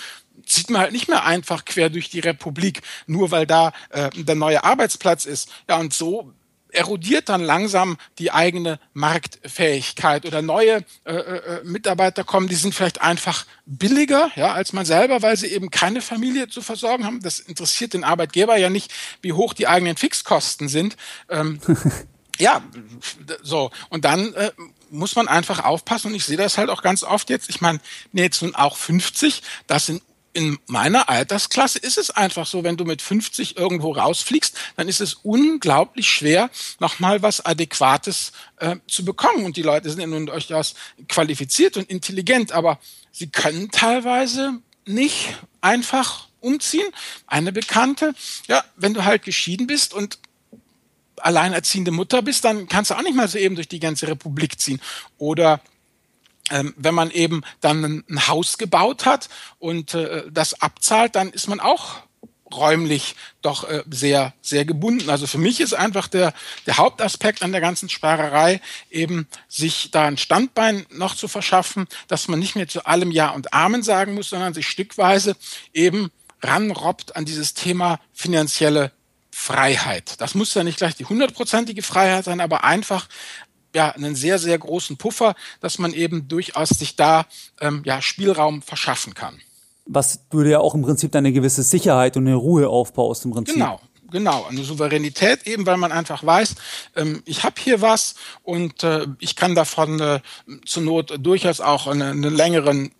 [0.46, 4.36] zieht man halt nicht mehr einfach quer durch die Republik, nur weil da äh, der
[4.36, 5.50] neue Arbeitsplatz ist.
[5.68, 6.34] Ja, und so
[6.74, 13.02] erodiert dann langsam die eigene Marktfähigkeit oder neue äh, äh, Mitarbeiter kommen, die sind vielleicht
[13.02, 17.22] einfach billiger ja, als man selber, weil sie eben keine Familie zu versorgen haben.
[17.22, 18.92] Das interessiert den Arbeitgeber ja nicht,
[19.22, 20.98] wie hoch die eigenen Fixkosten sind.
[21.30, 21.60] Ähm,
[22.40, 22.64] ja,
[23.42, 23.72] so.
[23.90, 24.52] Und dann äh,
[24.90, 27.50] muss man einfach aufpassen und ich sehe das halt auch ganz oft jetzt.
[27.50, 27.80] Ich meine,
[28.12, 30.02] nee, jetzt nun auch 50, das sind
[30.34, 35.00] in meiner Altersklasse ist es einfach so, wenn du mit 50 irgendwo rausfliegst, dann ist
[35.00, 39.46] es unglaublich schwer, nochmal was Adäquates äh, zu bekommen.
[39.46, 40.74] Und die Leute sind ja nun durchaus
[41.08, 42.80] qualifiziert und intelligent, aber
[43.12, 46.88] sie können teilweise nicht einfach umziehen.
[47.28, 48.16] Eine Bekannte,
[48.48, 50.18] ja, wenn du halt geschieden bist und
[51.26, 54.60] alleinerziehende Mutter bist, dann kannst du auch nicht mal so eben durch die ganze Republik
[54.60, 54.82] ziehen.
[55.18, 55.62] Oder
[56.52, 61.48] ähm, wenn man eben dann ein, Haus gebaut hat und äh, das abzahlt, dann ist
[61.48, 62.02] man auch
[62.54, 65.10] räumlich doch äh, sehr, sehr gebunden.
[65.10, 66.34] Also für mich ist einfach der,
[66.66, 72.28] der Hauptaspekt an der ganzen Sparerei eben, sich da ein Standbein noch zu verschaffen, dass
[72.28, 75.36] man nicht mehr zu allem Ja und Amen sagen muss, sondern sich stückweise
[75.74, 78.92] eben ranrobbt an dieses Thema finanzielle
[79.44, 80.22] Freiheit.
[80.22, 83.10] Das muss ja nicht gleich die hundertprozentige Freiheit sein, aber einfach
[83.76, 87.26] ja einen sehr, sehr großen Puffer, dass man eben durchaus sich da
[87.60, 89.42] ähm, ja, Spielraum verschaffen kann.
[89.86, 93.56] Was du dir auch im Prinzip deine gewisse Sicherheit und eine Ruhe aufbaust im Prinzip.
[93.56, 96.56] Genau, genau, eine Souveränität eben, weil man einfach weiß,
[96.96, 100.22] ähm, ich habe hier was und äh, ich kann davon äh,
[100.66, 102.94] zur Not durchaus auch einen längeren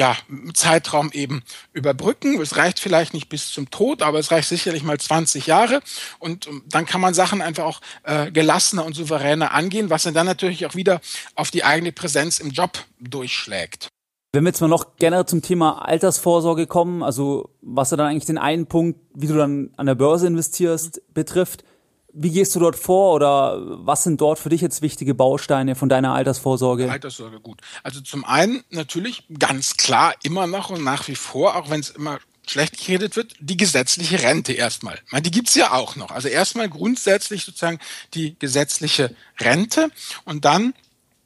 [0.00, 0.16] ja,
[0.54, 1.42] Zeitraum eben
[1.74, 2.40] überbrücken.
[2.40, 5.82] Es reicht vielleicht nicht bis zum Tod, aber es reicht sicherlich mal 20 Jahre.
[6.18, 10.14] Und ähm, dann kann man Sachen einfach auch äh, gelassener und souveräner angehen, was dann
[10.24, 11.02] natürlich auch wieder
[11.34, 13.88] auf die eigene Präsenz im Job durchschlägt.
[14.32, 18.24] Wenn wir jetzt mal noch generell zum Thema Altersvorsorge kommen, also was ja dann eigentlich
[18.24, 21.62] den einen Punkt, wie du dann an der Börse investierst, betrifft,
[22.12, 25.88] wie gehst du dort vor oder was sind dort für dich jetzt wichtige Bausteine von
[25.88, 26.90] deiner Altersvorsorge?
[26.90, 27.60] Altersvorsorge, gut.
[27.82, 31.90] Also zum einen natürlich ganz klar immer noch und nach wie vor, auch wenn es
[31.90, 34.98] immer schlecht geredet wird, die gesetzliche Rente erstmal.
[35.12, 36.10] die gibt's ja auch noch.
[36.10, 37.78] Also erstmal grundsätzlich sozusagen
[38.14, 39.90] die gesetzliche Rente
[40.24, 40.74] und dann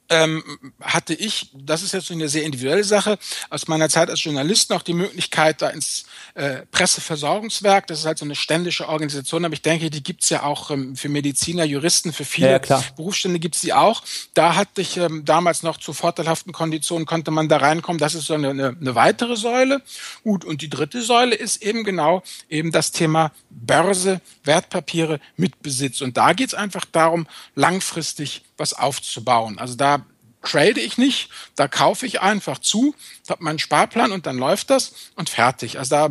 [0.09, 0.43] ähm,
[0.81, 3.17] hatte ich, das ist jetzt eine sehr individuelle Sache,
[3.49, 8.17] aus meiner Zeit als Journalist noch die Möglichkeit, da ins äh, Presseversorgungswerk, das ist halt
[8.17, 12.13] so eine ständische Organisation, aber ich denke, die gibt's ja auch ähm, für Mediziner, Juristen,
[12.13, 14.03] für viele ja, Berufsstände gibt's die auch.
[14.33, 17.99] Da hatte ich ähm, damals noch zu vorteilhaften Konditionen, konnte man da reinkommen.
[17.99, 19.81] Das ist so eine, eine, eine weitere Säule.
[20.23, 26.01] Gut, und die dritte Säule ist eben genau eben das Thema Börse, Wertpapiere, Mitbesitz.
[26.01, 29.59] Und da geht's einfach darum, langfristig was aufzubauen.
[29.59, 30.05] Also da
[30.41, 32.93] trade ich nicht, da kaufe ich einfach zu,
[33.29, 35.79] habe meinen Sparplan und dann läuft das und fertig.
[35.79, 36.09] Also da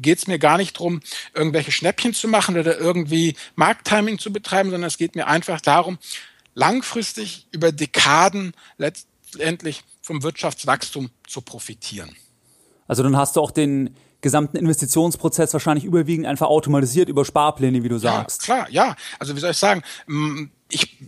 [0.00, 1.00] geht es mir gar nicht drum,
[1.34, 5.98] irgendwelche Schnäppchen zu machen oder irgendwie Markttiming zu betreiben, sondern es geht mir einfach darum,
[6.54, 12.14] langfristig über Dekaden letztendlich vom Wirtschaftswachstum zu profitieren.
[12.86, 17.88] Also dann hast du auch den gesamten Investitionsprozess wahrscheinlich überwiegend einfach automatisiert über Sparpläne, wie
[17.88, 18.46] du sagst.
[18.46, 18.96] Ja, klar, ja.
[19.18, 19.82] Also wie soll ich sagen,
[20.68, 20.98] ich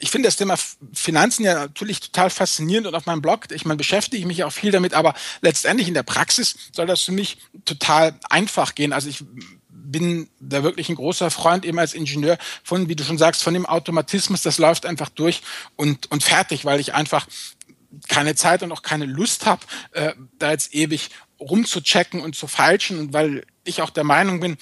[0.00, 0.56] ich finde das Thema
[0.92, 4.52] Finanzen ja natürlich total faszinierend und auf meinem Blog, ich meine, beschäftige ich mich auch
[4.52, 8.92] viel damit, aber letztendlich in der Praxis soll das für mich total einfach gehen.
[8.92, 9.22] Also ich
[9.68, 13.54] bin da wirklich ein großer Freund eben als Ingenieur von, wie du schon sagst, von
[13.54, 15.42] dem Automatismus, das läuft einfach durch
[15.76, 17.26] und, und fertig, weil ich einfach
[18.08, 22.98] keine Zeit und auch keine Lust habe, äh, da jetzt ewig rumzuchecken und zu falschen
[22.98, 24.56] und weil ich auch der Meinung bin,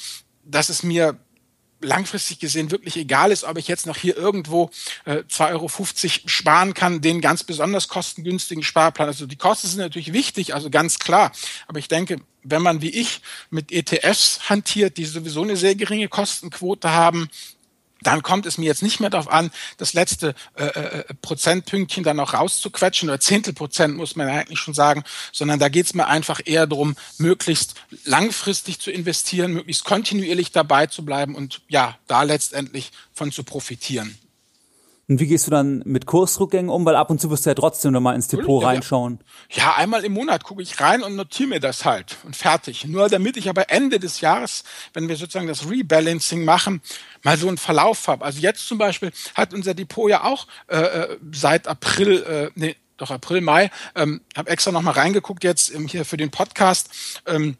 [0.44, 1.18] dass es mir
[1.80, 4.70] langfristig gesehen wirklich egal ist, ob ich jetzt noch hier irgendwo
[5.04, 5.68] äh, 2,50 Euro
[6.28, 9.08] sparen kann, den ganz besonders kostengünstigen Sparplan.
[9.08, 11.32] Also die Kosten sind natürlich wichtig, also ganz klar.
[11.66, 16.08] Aber ich denke, wenn man wie ich mit ETFs hantiert, die sowieso eine sehr geringe
[16.08, 17.28] Kostenquote haben,
[18.02, 22.16] dann kommt es mir jetzt nicht mehr darauf an, das letzte äh, äh, Prozentpünktchen dann
[22.16, 26.40] noch rauszuquetschen oder Zehntelprozent muss man eigentlich schon sagen, sondern da geht es mir einfach
[26.44, 32.92] eher darum, möglichst langfristig zu investieren, möglichst kontinuierlich dabei zu bleiben und ja, da letztendlich
[33.12, 34.18] von zu profitieren.
[35.08, 36.84] Und wie gehst du dann mit Kursrückgängen um?
[36.84, 39.20] Weil ab und zu wirst du ja trotzdem noch mal ins Depot ja, reinschauen.
[39.50, 42.86] Ja, einmal im Monat gucke ich rein und notiere mir das halt und fertig.
[42.86, 46.82] Nur damit ich aber Ende des Jahres, wenn wir sozusagen das Rebalancing machen,
[47.22, 48.22] mal so einen Verlauf habe.
[48.22, 52.76] Also jetzt zum Beispiel hat unser Depot ja auch äh, äh seit April, äh, nee,
[52.98, 56.90] doch April, Mai, ähm, habe extra noch mal reingeguckt jetzt ähm, hier für den Podcast.
[57.24, 57.56] Ähm,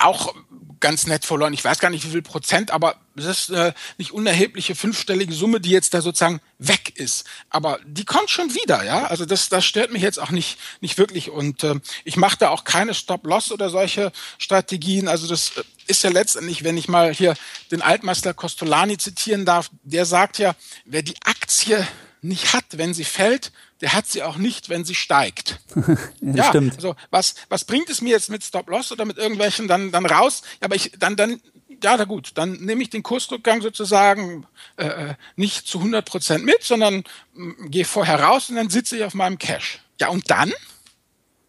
[0.00, 0.34] auch
[0.80, 1.52] ganz nett verloren.
[1.52, 5.60] Ich weiß gar nicht, wie viel Prozent, aber es ist eine nicht unerhebliche fünfstellige Summe,
[5.60, 7.24] die jetzt da sozusagen weg ist.
[7.50, 9.06] Aber die kommt schon wieder, ja.
[9.06, 11.30] Also das, das stört mich jetzt auch nicht, nicht wirklich.
[11.30, 15.08] Und äh, ich mache da auch keine Stop-Loss oder solche Strategien.
[15.08, 17.34] Also das äh, ist ja letztendlich, wenn ich mal hier
[17.70, 21.86] den Altmeister Costolani zitieren darf, der sagt ja, wer die Aktie
[22.20, 25.60] nicht hat, wenn sie fällt, der hat sie auch nicht, wenn sie steigt.
[25.76, 26.76] ja, ja stimmt.
[26.76, 30.42] Also was, was bringt es mir jetzt mit Stop-Loss oder mit irgendwelchen dann, dann raus?
[30.60, 31.40] Ja, aber ich, dann, dann,
[31.82, 36.44] ja, na gut, dann nehme ich den Kursrückgang sozusagen äh, äh nicht zu 100 Prozent
[36.44, 37.04] mit, sondern
[37.36, 39.80] äh, gehe vorher raus und dann sitze ich auf meinem Cash.
[40.00, 40.52] Ja, und dann?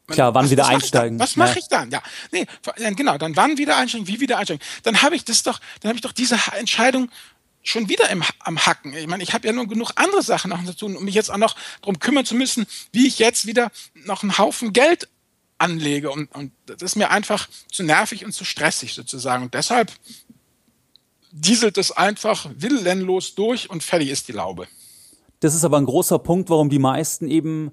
[0.08, 1.20] Klar, wann was, wieder was einsteigen.
[1.20, 1.58] Was mache ja.
[1.58, 1.92] ich dann?
[1.92, 2.48] Ja, nee,
[2.96, 4.66] genau, dann wann wieder einsteigen, wie wieder einsteigen.
[4.84, 7.10] Dann habe ich das doch, dann habe ich doch diese Entscheidung
[7.70, 8.94] schon wieder im, am Hacken.
[8.94, 11.32] Ich meine, ich habe ja nur genug andere Sachen noch zu tun, um mich jetzt
[11.32, 15.08] auch noch darum kümmern zu müssen, wie ich jetzt wieder noch einen Haufen Geld
[15.58, 16.12] anlege.
[16.12, 19.44] Und, und das ist mir einfach zu nervig und zu stressig sozusagen.
[19.44, 19.92] Und deshalb
[21.32, 24.68] dieselt es einfach willenlos durch und fertig ist die Laube.
[25.42, 27.72] Das ist aber ein großer Punkt, warum die meisten eben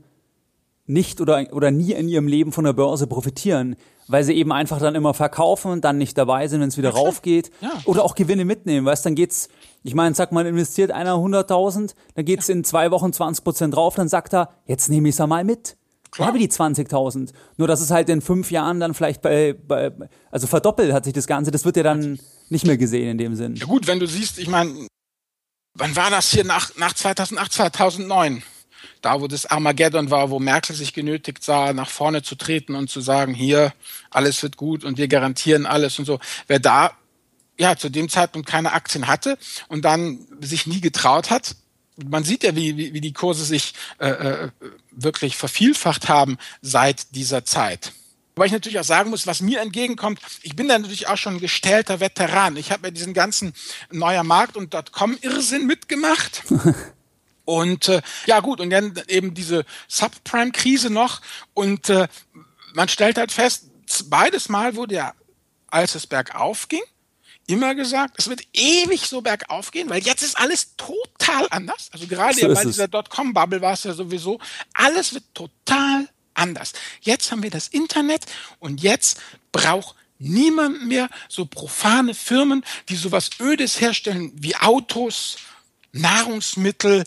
[0.87, 3.77] nicht oder, oder nie in ihrem Leben von der Börse profitieren,
[4.09, 6.91] weil sie eben einfach dann immer verkaufen und dann nicht dabei sind, wenn es wieder
[6.91, 7.51] ja, raufgeht.
[7.61, 7.73] Ja.
[7.87, 9.49] Oder auch Gewinne mitnehmen, weißt, dann geht's,
[9.83, 12.55] ich meine, sag mal, investiert einer 100.000, dann geht's ja.
[12.55, 15.77] in zwei Wochen 20 Prozent drauf, dann sagt er, jetzt nehme ich's einmal mit.
[16.13, 16.29] Klar.
[16.29, 17.33] habe die 20.000.
[17.57, 19.93] Nur, dass es halt in fünf Jahren dann vielleicht bei, bei,
[20.31, 22.19] also verdoppelt hat sich das Ganze, das wird ja dann
[22.49, 23.57] nicht mehr gesehen in dem Sinn.
[23.57, 24.87] Ja gut, wenn du siehst, ich meine,
[25.75, 28.43] wann war das hier nach, nach 2008, 2009?
[29.03, 32.91] Da wo das Armageddon war, wo Merkel sich genötigt sah, nach vorne zu treten und
[32.91, 33.73] zu sagen, hier,
[34.11, 36.19] alles wird gut und wir garantieren alles und so.
[36.47, 36.93] Wer da
[37.59, 41.57] ja zu dem Zeitpunkt keine Aktien hatte und dann sich nie getraut hat,
[41.97, 44.51] man sieht ja, wie, wie, wie die Kurse sich äh, äh,
[44.91, 47.93] wirklich vervielfacht haben seit dieser Zeit.
[48.35, 51.37] Wobei ich natürlich auch sagen muss, was mir entgegenkommt, ich bin da natürlich auch schon
[51.37, 52.59] ein gestellter Veteran.
[52.59, 53.55] Ich habe ja diesen ganzen
[53.91, 56.43] neuer Markt und .com-Irrsinn mitgemacht.
[57.47, 61.23] Und äh, ja gut, und dann eben diese Subprime-Krise noch.
[61.55, 62.09] Und äh,
[62.75, 63.71] man stellt halt fest,
[64.07, 65.15] beides Mal wurde ja,
[65.69, 66.83] als es bergauf ging,
[67.47, 71.89] immer gesagt, es wird ewig so bergauf gehen, weil jetzt ist alles total anders.
[71.93, 74.41] Also gerade so ja bei dieser Dotcom-Bubble war es ja sowieso,
[74.75, 76.73] alles wird total anders.
[77.01, 78.27] Jetzt haben wir das Internet
[78.59, 79.21] und jetzt
[79.53, 85.37] braucht niemand mehr so profane Firmen, die sowas Ödes herstellen wie Autos,
[86.01, 87.05] Nahrungsmittel,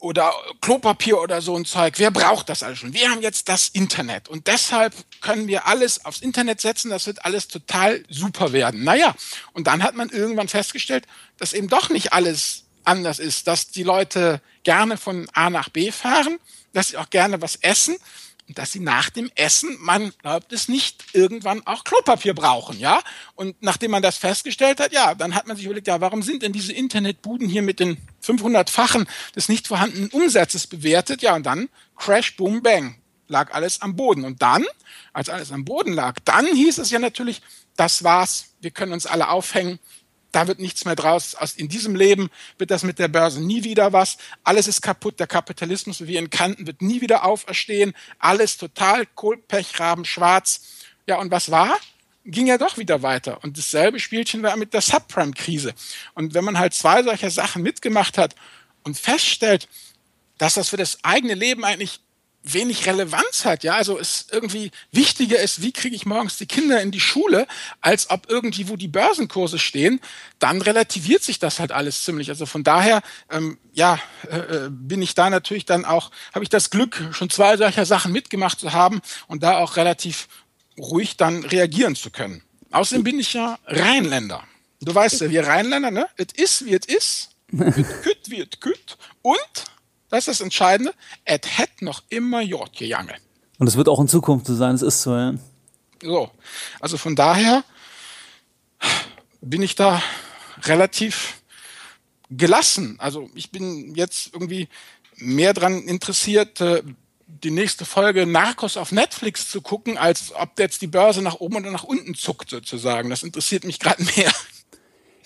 [0.00, 1.94] oder Klopapier oder so ein Zeug.
[1.98, 2.94] Wer braucht das alles schon?
[2.94, 6.90] Wir haben jetzt das Internet und deshalb können wir alles aufs Internet setzen.
[6.90, 8.82] Das wird alles total super werden.
[8.82, 9.14] Naja,
[9.52, 11.06] und dann hat man irgendwann festgestellt,
[11.36, 15.92] dass eben doch nicht alles anders ist, dass die Leute gerne von A nach B
[15.92, 16.38] fahren,
[16.72, 17.96] dass sie auch gerne was essen
[18.54, 23.02] dass sie nach dem Essen, man glaubt es nicht, irgendwann auch Klopapier brauchen, ja?
[23.34, 26.42] Und nachdem man das festgestellt hat, ja, dann hat man sich überlegt, ja, warum sind
[26.42, 31.22] denn diese Internetbuden hier mit den 500-fachen des nicht vorhandenen Umsatzes bewertet?
[31.22, 32.96] Ja, und dann Crash, Boom, Bang,
[33.28, 34.24] lag alles am Boden.
[34.24, 34.64] Und dann,
[35.12, 37.42] als alles am Boden lag, dann hieß es ja natürlich,
[37.76, 39.78] das war's, wir können uns alle aufhängen,
[40.32, 41.34] da wird nichts mehr draus.
[41.34, 44.16] Aus, in diesem Leben wird das mit der Börse nie wieder was.
[44.44, 45.18] Alles ist kaputt.
[45.18, 47.94] Der Kapitalismus, wie wir ihn kannten, wird nie wieder auferstehen.
[48.18, 50.62] Alles total Kohlpechraben, schwarz.
[51.06, 51.76] Ja, und was war?
[52.24, 53.42] Ging ja doch wieder weiter.
[53.42, 55.74] Und dasselbe Spielchen war mit der Subprime-Krise.
[56.14, 58.36] Und wenn man halt zwei solcher Sachen mitgemacht hat
[58.84, 59.68] und feststellt,
[60.38, 62.00] dass das für das eigene Leben eigentlich
[62.42, 63.64] wenig Relevanz hat.
[63.64, 67.46] Ja, also es irgendwie wichtiger ist, wie kriege ich morgens die Kinder in die Schule,
[67.80, 70.00] als ob irgendwie wo die Börsenkurse stehen.
[70.38, 72.30] Dann relativiert sich das halt alles ziemlich.
[72.30, 73.98] Also von daher, ähm, ja,
[74.30, 77.84] äh, äh, bin ich da natürlich dann auch, habe ich das Glück, schon zwei solcher
[77.84, 80.28] Sachen mitgemacht zu haben und da auch relativ
[80.78, 82.42] ruhig dann reagieren zu können.
[82.70, 84.44] Außerdem bin ich ja Rheinländer.
[84.80, 86.06] Du weißt ja, wir Rheinländer, ne?
[86.16, 87.30] Es ist, wie es ist.
[87.52, 88.96] Es kütt, wie es kütt.
[89.22, 89.64] Und
[90.10, 90.94] das ist das Entscheidende.
[91.24, 93.16] Es hätte noch immer Jord gegangen.
[93.58, 94.74] Und es wird auch in Zukunft so sein.
[94.74, 95.34] Es ist so, ja.
[96.02, 96.30] So.
[96.80, 97.64] Also von daher
[99.40, 100.02] bin ich da
[100.62, 101.42] relativ
[102.30, 102.96] gelassen.
[102.98, 104.68] Also ich bin jetzt irgendwie
[105.16, 106.82] mehr daran interessiert, äh,
[107.26, 111.56] die nächste Folge Narcos auf Netflix zu gucken, als ob jetzt die Börse nach oben
[111.56, 113.10] oder nach unten zuckt sozusagen.
[113.10, 114.32] Das interessiert mich gerade mehr.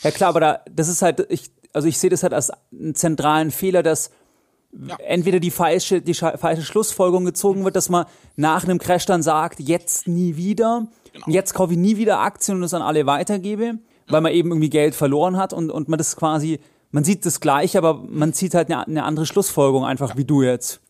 [0.03, 2.95] Ja klar, aber da, das ist halt, ich, also ich sehe das halt als einen
[2.95, 4.11] zentralen Fehler, dass
[4.87, 4.97] ja.
[5.07, 8.07] entweder die falsche, die falsche Schlussfolgerung gezogen wird, dass man
[8.37, 11.27] nach einem Crash dann sagt, jetzt nie wieder, genau.
[11.29, 13.75] jetzt kaufe ich nie wieder Aktien und es an alle weitergebe, ja.
[14.09, 16.61] weil man eben irgendwie Geld verloren hat und, und man das quasi,
[16.91, 20.17] man sieht das gleich, aber man zieht halt eine, eine andere Schlussfolgerung einfach ja.
[20.17, 20.81] wie du jetzt.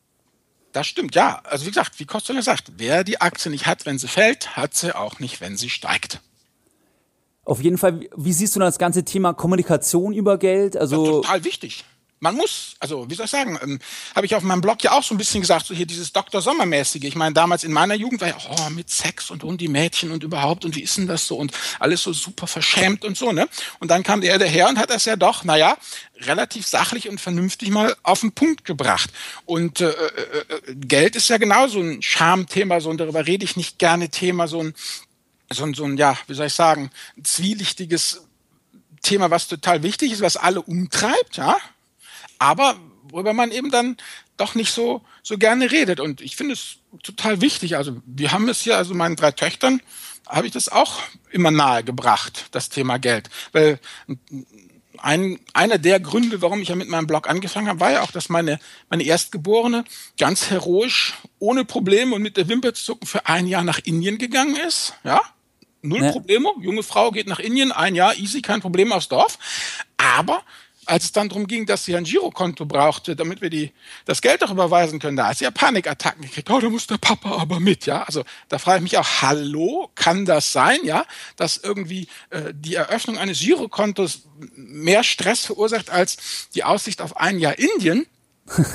[0.72, 1.40] Das stimmt, ja.
[1.44, 4.74] Also wie gesagt, wie Costello sagt, wer die Aktie nicht hat, wenn sie fällt, hat
[4.74, 6.20] sie auch nicht, wenn sie steigt.
[7.44, 10.76] Auf jeden Fall, wie siehst du das ganze Thema Kommunikation über Geld?
[10.76, 11.84] Also total wichtig
[12.20, 13.78] man muss, also wie soll ich sagen, ähm,
[14.14, 16.40] habe ich auf meinem Blog ja auch so ein bisschen gesagt, so hier dieses Dr.
[16.40, 17.04] Sommermäßige.
[17.04, 20.10] Ich meine, damals in meiner Jugend war ja, oh, mit Sex und um die Mädchen
[20.10, 23.32] und überhaupt und wie ist denn das so und alles so super verschämt und so,
[23.32, 23.48] ne?
[23.78, 25.76] Und dann kam der daher und hat das ja doch, naja,
[26.20, 29.10] relativ sachlich und vernünftig mal auf den Punkt gebracht.
[29.44, 33.44] Und äh, äh, äh Geld ist ja genau so ein Schamthema, so und darüber rede
[33.44, 34.74] ich nicht gerne Thema, so ein,
[35.52, 36.90] so ein, so ein, ja, wie soll ich sagen,
[37.22, 38.22] zwielichtiges
[39.02, 41.58] Thema, was total wichtig ist, was alle umtreibt, ja,
[42.44, 43.96] aber worüber man eben dann
[44.36, 45.98] doch nicht so, so gerne redet.
[45.98, 47.76] Und ich finde es total wichtig.
[47.76, 49.80] Also wir haben es hier, also meinen drei Töchtern,
[50.28, 53.30] habe ich das auch immer nahe gebracht, das Thema Geld.
[53.52, 53.78] Weil
[54.98, 58.10] ein, einer der Gründe, warum ich ja mit meinem Blog angefangen habe, war ja auch,
[58.10, 58.58] dass meine,
[58.90, 59.84] meine Erstgeborene
[60.18, 64.18] ganz heroisch, ohne Probleme und mit der Wimper zu zucken für ein Jahr nach Indien
[64.18, 64.94] gegangen ist.
[65.02, 65.22] Ja,
[65.80, 66.12] null ja.
[66.12, 66.50] Probleme.
[66.60, 69.38] Junge Frau geht nach Indien, ein Jahr, easy, kein Problem aufs Dorf.
[69.96, 70.42] Aber
[70.86, 73.72] als es dann darum ging, dass sie ein Girokonto brauchte, damit wir die,
[74.04, 76.50] das Geld auch überweisen können, da hat sie ja Panikattacken gekriegt.
[76.50, 78.02] Oh, da muss der Papa aber mit, ja.
[78.02, 81.04] Also da frage ich mich auch, hallo, kann das sein, ja,
[81.36, 84.22] dass irgendwie äh, die Eröffnung eines Girokontos
[84.56, 88.06] mehr Stress verursacht als die Aussicht auf ein Jahr Indien?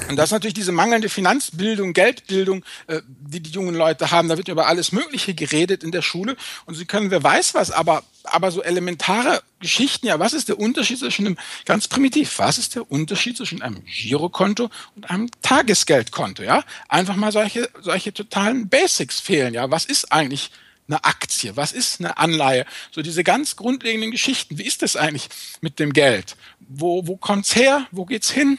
[0.09, 4.27] Und das ist natürlich diese mangelnde Finanzbildung, Geldbildung, äh, die die jungen Leute haben.
[4.27, 7.69] Da wird über alles Mögliche geredet in der Schule und sie können, wer weiß was,
[7.69, 12.57] aber, aber so elementare Geschichten, ja, was ist der Unterschied zwischen einem, ganz primitiv, was
[12.57, 16.63] ist der Unterschied zwischen einem Girokonto und einem Tagesgeldkonto, ja?
[16.87, 19.69] Einfach mal solche, solche totalen Basics fehlen, ja?
[19.71, 20.51] Was ist eigentlich
[20.87, 21.55] eine Aktie?
[21.55, 22.65] Was ist eine Anleihe?
[22.91, 24.57] So diese ganz grundlegenden Geschichten.
[24.57, 25.29] Wie ist das eigentlich
[25.61, 26.35] mit dem Geld?
[26.59, 27.85] Wo, wo kommt's her?
[27.91, 28.57] Wo geht's hin?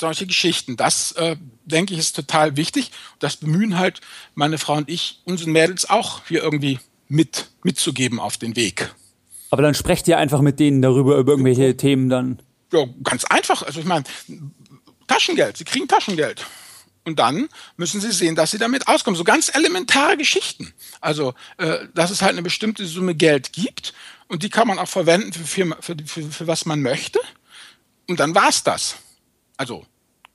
[0.00, 0.76] solche Geschichten.
[0.76, 2.90] Das, äh, denke ich, ist total wichtig.
[3.20, 4.00] Das bemühen halt
[4.34, 8.94] meine Frau und ich, unseren Mädels auch hier irgendwie mit, mitzugeben auf den Weg.
[9.50, 11.72] Aber dann sprecht ihr einfach mit denen darüber, über irgendwelche ja.
[11.74, 12.40] Themen dann?
[12.72, 13.62] Ja, ganz einfach.
[13.62, 14.04] Also ich meine,
[15.06, 15.56] Taschengeld.
[15.56, 16.46] Sie kriegen Taschengeld.
[17.04, 19.16] Und dann müssen sie sehen, dass sie damit auskommen.
[19.16, 20.72] So ganz elementare Geschichten.
[21.00, 23.92] Also, äh, dass es halt eine bestimmte Summe Geld gibt
[24.28, 27.18] und die kann man auch verwenden für, für, für, für, für was man möchte.
[28.06, 28.96] Und dann war's das.
[29.56, 29.84] Also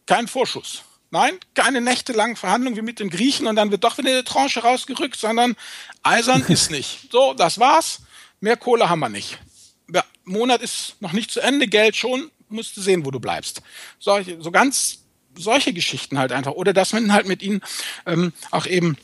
[0.05, 0.83] kein Vorschuss.
[1.15, 4.59] Nein, keine nächtelangen Verhandlungen wie mit den Griechen und dann wird doch wieder eine Tranche
[4.59, 5.55] rausgerückt, sondern
[6.03, 7.09] eisern ist nicht.
[7.09, 8.01] So, das war's.
[8.41, 9.39] Mehr Kohle haben wir nicht.
[9.87, 13.61] Der Monat ist noch nicht zu Ende, Geld schon, musst du sehen, wo du bleibst.
[13.97, 15.05] So, so ganz
[15.37, 16.51] solche Geschichten halt einfach.
[16.51, 17.61] Oder dass man halt mit ihnen
[18.05, 18.97] ähm, auch eben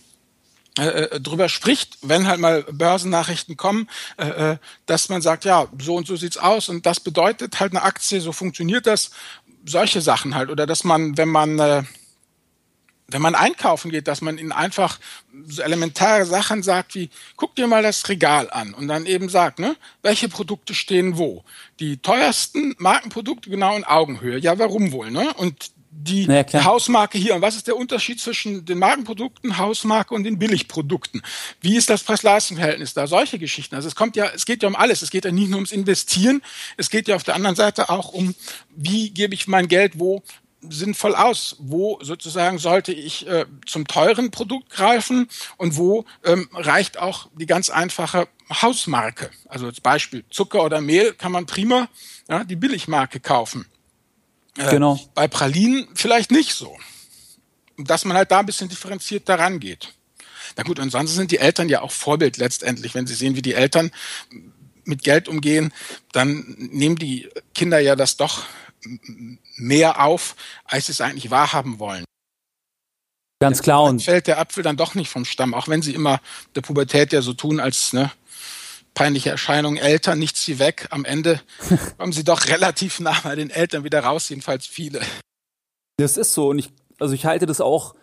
[0.80, 5.96] äh, äh, drüber spricht, wenn halt mal Börsennachrichten kommen, äh, dass man sagt, ja, so
[5.96, 9.12] und so sieht's aus und das bedeutet halt eine Aktie, so funktioniert das,
[9.66, 10.50] solche Sachen halt.
[10.50, 11.84] Oder dass man, wenn man äh,
[13.14, 15.00] wenn man einkaufen geht, dass man ihnen einfach
[15.48, 19.60] so elementare Sachen sagt wie, guck dir mal das Regal an und dann eben sagt,
[19.60, 21.44] ne, welche Produkte stehen wo.
[21.80, 24.38] Die teuersten Markenprodukte genau in Augenhöhe.
[24.38, 25.34] Ja, warum wohl, ne?
[25.36, 27.36] Und die, ja, Hausmarke hier.
[27.36, 31.22] Und was ist der Unterschied zwischen den Markenprodukten, Hausmarke und den Billigprodukten?
[31.60, 33.08] Wie ist das Preis-Leistung-Verhältnis da?
[33.08, 33.76] Solche Geschichten.
[33.76, 35.02] Also es kommt ja, es geht ja um alles.
[35.02, 36.42] Es geht ja nicht nur ums Investieren.
[36.78, 38.34] Es geht ja auf der anderen Seite auch um,
[38.76, 40.24] wie gebe ich mein Geld wo
[40.62, 41.56] sinnvoll aus?
[41.60, 47.46] Wo sozusagen sollte ich äh, zum teuren Produkt greifen und wo ähm, reicht auch die
[47.46, 49.32] ganz einfache Hausmarke?
[49.48, 51.90] Also als Beispiel Zucker oder Mehl kann man prima
[52.30, 53.66] ja, die Billigmarke kaufen.
[54.58, 55.00] Äh, genau.
[55.16, 56.78] Bei Pralinen vielleicht nicht so.
[57.78, 59.94] Dass man halt da ein bisschen differenziert daran geht.
[60.58, 62.94] Na gut, ansonsten sind die Eltern ja auch Vorbild letztendlich.
[62.94, 63.92] Wenn sie sehen, wie die Eltern
[64.84, 65.74] mit Geld umgehen,
[66.12, 68.44] dann nehmen die Kinder ja das doch
[69.56, 72.04] mehr auf, als sie es eigentlich wahrhaben wollen.
[73.40, 73.84] Ganz klar.
[73.84, 76.20] Und fällt der Apfel dann doch nicht vom Stamm, auch wenn sie immer
[76.56, 78.12] der Pubertät ja so tun, als ne,
[78.94, 80.88] peinliche Erscheinung, Eltern, nichts sie weg.
[80.92, 81.42] Am Ende
[81.98, 85.02] kommen sie doch relativ nah bei den Eltern wieder raus, jedenfalls viele.
[85.98, 87.96] Das ist so und ich, also ich halte das auch,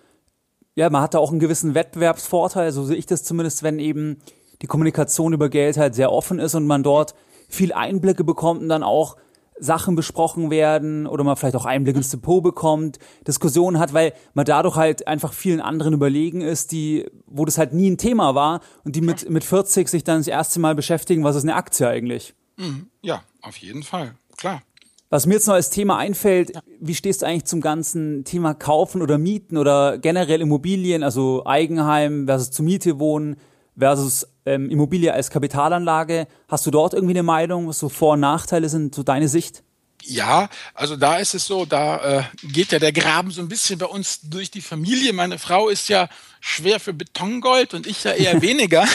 [0.74, 4.20] ja, man hat da auch einen gewissen Wettbewerbsvorteil, so sehe ich das zumindest, wenn eben
[4.60, 7.14] die Kommunikation über Geld halt sehr offen ist und man dort
[7.48, 9.16] viel Einblicke bekommt und dann auch
[9.60, 14.44] Sachen besprochen werden oder man vielleicht auch Einblick ins Depot bekommt, Diskussionen hat, weil man
[14.44, 18.60] dadurch halt einfach vielen anderen überlegen ist, die, wo das halt nie ein Thema war
[18.84, 21.88] und die mit, mit 40 sich dann das erste Mal beschäftigen, was ist eine Aktie
[21.88, 22.34] eigentlich?
[22.56, 22.88] Mhm.
[23.02, 24.62] Ja, auf jeden Fall, klar.
[25.10, 26.60] Was mir jetzt noch als Thema einfällt, ja.
[26.80, 32.26] wie stehst du eigentlich zum ganzen Thema Kaufen oder Mieten oder generell Immobilien, also Eigenheim
[32.26, 33.36] versus zur Miete wohnen
[33.78, 36.26] versus ähm, Immobilie als Kapitalanlage.
[36.48, 39.62] Hast du dort irgendwie eine Meinung, was so Vor- und Nachteile sind, so deine Sicht?
[40.02, 43.78] Ja, also da ist es so, da äh, geht ja der Graben so ein bisschen
[43.78, 45.12] bei uns durch die Familie.
[45.12, 46.08] Meine Frau ist ja
[46.40, 48.86] schwer für Betongold und ich ja eher weniger.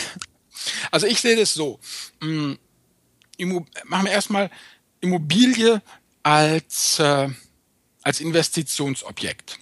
[0.91, 1.79] Also ich sehe das so.
[2.21, 2.57] Mh,
[3.37, 4.49] hm, machen wir erstmal
[5.01, 5.81] Immobilie
[6.23, 7.29] als, äh,
[8.01, 9.59] als Investitionsobjekt.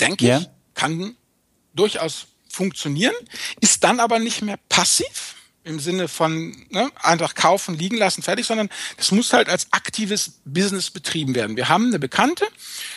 [0.00, 0.38] Denke yeah.
[0.40, 1.16] ich, kann
[1.74, 2.26] durchaus
[2.58, 3.14] funktionieren,
[3.60, 8.46] ist dann aber nicht mehr passiv im Sinne von ne, einfach kaufen, liegen lassen, fertig,
[8.46, 11.56] sondern das muss halt als aktives Business betrieben werden.
[11.56, 12.46] Wir haben eine Bekannte,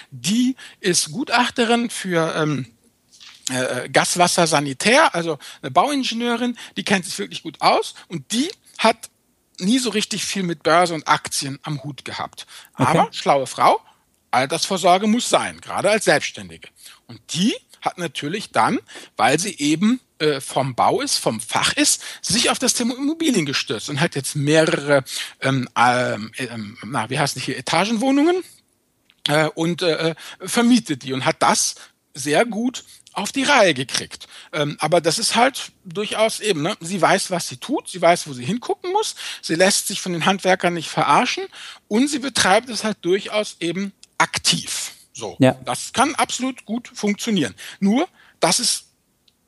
[0.10, 2.65] die ist Gutachterin für ähm,
[3.50, 9.10] äh, Gaswasser, Sanitär, also eine Bauingenieurin, die kennt sich wirklich gut aus und die hat
[9.60, 12.47] nie so richtig viel mit Börse und Aktien am Hut gehabt.
[12.74, 12.97] Okay.
[12.97, 13.80] Aber schlaue Frau,
[14.32, 16.69] Altersvorsorge muss sein, gerade als Selbstständige.
[17.06, 18.80] Und die hat natürlich dann,
[19.17, 23.46] weil sie eben äh, vom Bau ist, vom Fach ist, sich auf das Thema Immobilien
[23.46, 25.04] gestürzt und hat jetzt mehrere,
[25.41, 28.44] ähm, ähm, ähm, na, wie heißt nicht hier, Etagenwohnungen
[29.28, 31.76] äh, und äh, vermietet die und hat das
[32.13, 34.28] sehr gut auf die Reihe gekriegt.
[34.54, 36.76] Ähm, aber das ist halt durchaus eben, ne?
[36.80, 40.13] sie weiß, was sie tut, sie weiß, wo sie hingucken muss, sie lässt sich von
[40.13, 41.46] den Handwerkern nicht verarschen
[41.88, 44.90] und sie betreibt es halt durchaus eben aktiv.
[45.13, 45.54] So, ja.
[45.65, 47.54] das kann absolut gut funktionieren.
[47.80, 48.08] Nur,
[48.39, 48.86] das ist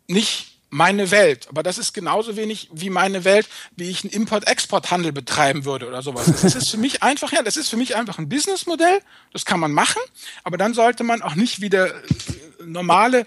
[0.07, 1.47] nicht meine Welt.
[1.49, 6.01] Aber das ist genauso wenig wie meine Welt, wie ich einen Import-Export-Handel betreiben würde oder
[6.01, 6.25] sowas.
[6.41, 8.99] Das ist für mich einfach, ja, das ist für mich einfach ein Businessmodell.
[9.31, 10.01] Das kann man machen.
[10.43, 11.93] Aber dann sollte man auch nicht wieder
[12.65, 13.25] normale äh,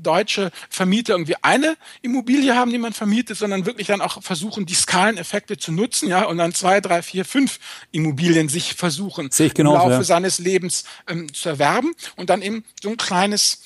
[0.00, 4.74] deutsche Vermieter irgendwie eine Immobilie haben, die man vermietet, sondern wirklich dann auch versuchen, die
[4.74, 7.58] Skaleneffekte zu nutzen, ja, und dann zwei, drei, vier, fünf
[7.90, 10.02] Immobilien sich versuchen genauso, im Laufe ja.
[10.04, 13.62] seines Lebens ähm, zu erwerben und dann eben so ein kleines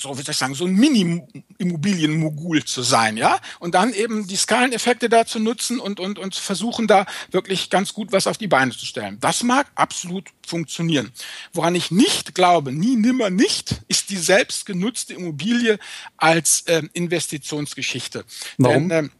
[0.00, 4.36] so wie soll ich sagen, so ein Mini-Immobilienmogul zu sein, ja, und dann eben die
[4.36, 8.46] Skaleneffekte da zu nutzen und, und, und versuchen da wirklich ganz gut was auf die
[8.46, 9.18] Beine zu stellen.
[9.20, 11.12] Das mag absolut funktionieren.
[11.52, 15.80] Woran ich nicht glaube, nie, nimmer nicht, ist die selbstgenutzte Immobilie
[16.16, 18.24] als äh, Investitionsgeschichte.
[18.56, 18.88] Warum?
[18.88, 19.10] Denn, äh,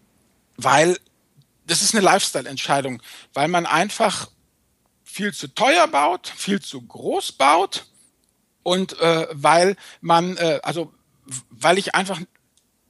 [0.56, 0.96] weil
[1.66, 3.02] das ist eine Lifestyle-Entscheidung,
[3.34, 4.30] weil man einfach
[5.04, 7.86] viel zu teuer baut, viel zu groß baut
[8.68, 10.92] und äh, weil man, äh, also
[11.50, 12.20] weil ich einfach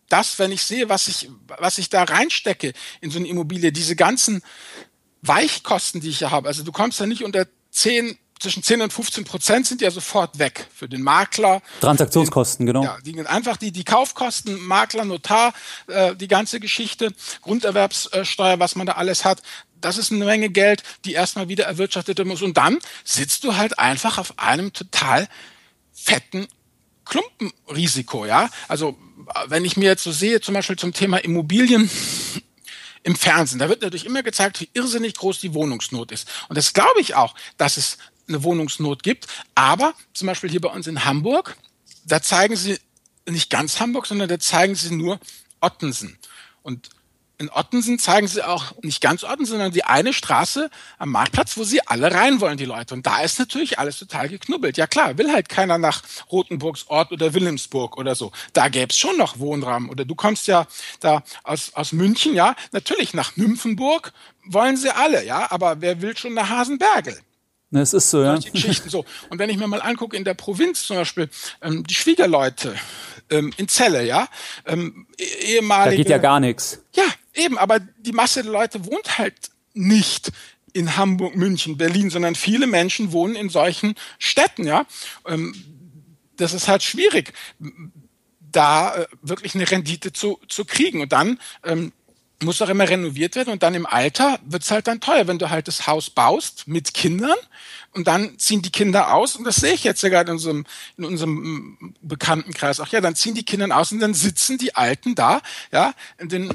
[0.08, 3.96] das, wenn ich sehe, was ich, was ich da reinstecke in so eine Immobilie, diese
[3.96, 4.42] ganzen
[5.22, 8.92] Weichkosten, die ich hier habe, also du kommst ja nicht unter 10, zwischen 10 und
[8.92, 11.60] 15 Prozent sind ja sofort weg für den Makler.
[11.80, 12.84] Transaktionskosten, den, genau.
[12.84, 15.52] Ja, die, einfach die, die Kaufkosten, Makler, Notar,
[15.88, 17.12] äh, die ganze Geschichte,
[17.42, 19.42] Grunderwerbssteuer, was man da alles hat.
[19.80, 22.42] Das ist eine Menge Geld, die erstmal wieder erwirtschaftet werden muss.
[22.42, 25.28] Und dann sitzt du halt einfach auf einem total
[26.02, 26.46] fetten
[27.04, 28.50] Klumpenrisiko, ja.
[28.68, 28.96] Also
[29.46, 31.90] wenn ich mir jetzt so sehe, zum Beispiel zum Thema Immobilien
[33.02, 36.28] im Fernsehen, da wird natürlich immer gezeigt, wie irrsinnig groß die Wohnungsnot ist.
[36.48, 39.26] Und das glaube ich auch, dass es eine Wohnungsnot gibt.
[39.54, 41.56] Aber zum Beispiel hier bei uns in Hamburg,
[42.04, 42.78] da zeigen sie
[43.26, 45.18] nicht ganz Hamburg, sondern da zeigen sie nur
[45.60, 46.18] Ottensen.
[46.62, 46.90] Und
[47.38, 51.64] in Ottensen zeigen sie auch nicht ganz Ottensen, sondern die eine Straße am Marktplatz, wo
[51.64, 52.94] sie alle rein wollen, die Leute.
[52.94, 54.76] Und da ist natürlich alles total geknubbelt.
[54.76, 58.32] Ja klar, will halt keiner nach Rotenburgs Ort oder Wilhelmsburg oder so.
[58.52, 59.88] Da gäbe es schon noch Wohnraum.
[59.88, 60.66] Oder du kommst ja
[61.00, 64.12] da aus, aus München, ja, natürlich nach Nymphenburg
[64.44, 67.18] wollen sie alle, ja, aber wer will schon nach Hasenbergel?
[67.70, 68.38] Es ist so, ja.
[68.38, 69.04] Geschichten so.
[69.28, 71.28] Und wenn ich mir mal angucke, in der Provinz zum Beispiel,
[71.60, 72.74] ähm, die Schwiegerleute
[73.30, 74.26] ähm, in Celle, ja,
[74.64, 75.96] ähm, e-, ehemalige.
[75.96, 76.82] Da geht ja gar nichts.
[76.94, 77.04] Ja,
[77.38, 79.34] Eben, aber die Masse der Leute wohnt halt
[79.72, 80.32] nicht
[80.72, 84.86] in Hamburg, München, Berlin, sondern viele Menschen wohnen in solchen Städten, ja.
[85.26, 85.54] Ähm,
[86.36, 87.32] das ist halt schwierig,
[88.52, 91.00] da äh, wirklich eine Rendite zu, zu kriegen.
[91.00, 91.92] Und dann ähm,
[92.42, 95.38] muss auch immer renoviert werden und dann im Alter wird es halt dann teuer, wenn
[95.38, 97.36] du halt das Haus baust mit Kindern
[97.92, 100.64] und dann ziehen die Kinder aus und das sehe ich jetzt ja gerade in unserem,
[100.96, 105.16] in unserem Bekanntenkreis auch, ja, dann ziehen die Kinder aus und dann sitzen die Alten
[105.16, 105.40] da,
[105.72, 106.54] ja, in den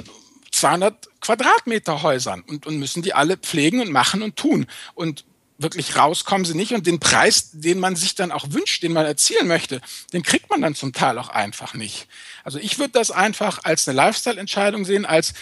[0.63, 4.65] 200 Quadratmeter Häusern und, und müssen die alle pflegen und machen und tun.
[4.93, 5.25] Und
[5.57, 8.93] wirklich raus kommen sie nicht und den Preis, den man sich dann auch wünscht, den
[8.93, 9.81] man erzielen möchte,
[10.13, 12.07] den kriegt man dann zum Teil auch einfach nicht.
[12.45, 15.33] Also ich würde das einfach als eine Lifestyle-Entscheidung sehen, als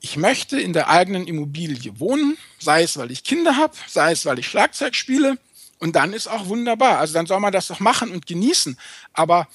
[0.00, 4.26] ich möchte in der eigenen Immobilie wohnen, sei es, weil ich Kinder habe, sei es,
[4.26, 5.38] weil ich Schlagzeug spiele
[5.78, 6.98] und dann ist auch wunderbar.
[6.98, 8.76] Also dann soll man das doch machen und genießen.
[9.12, 9.46] Aber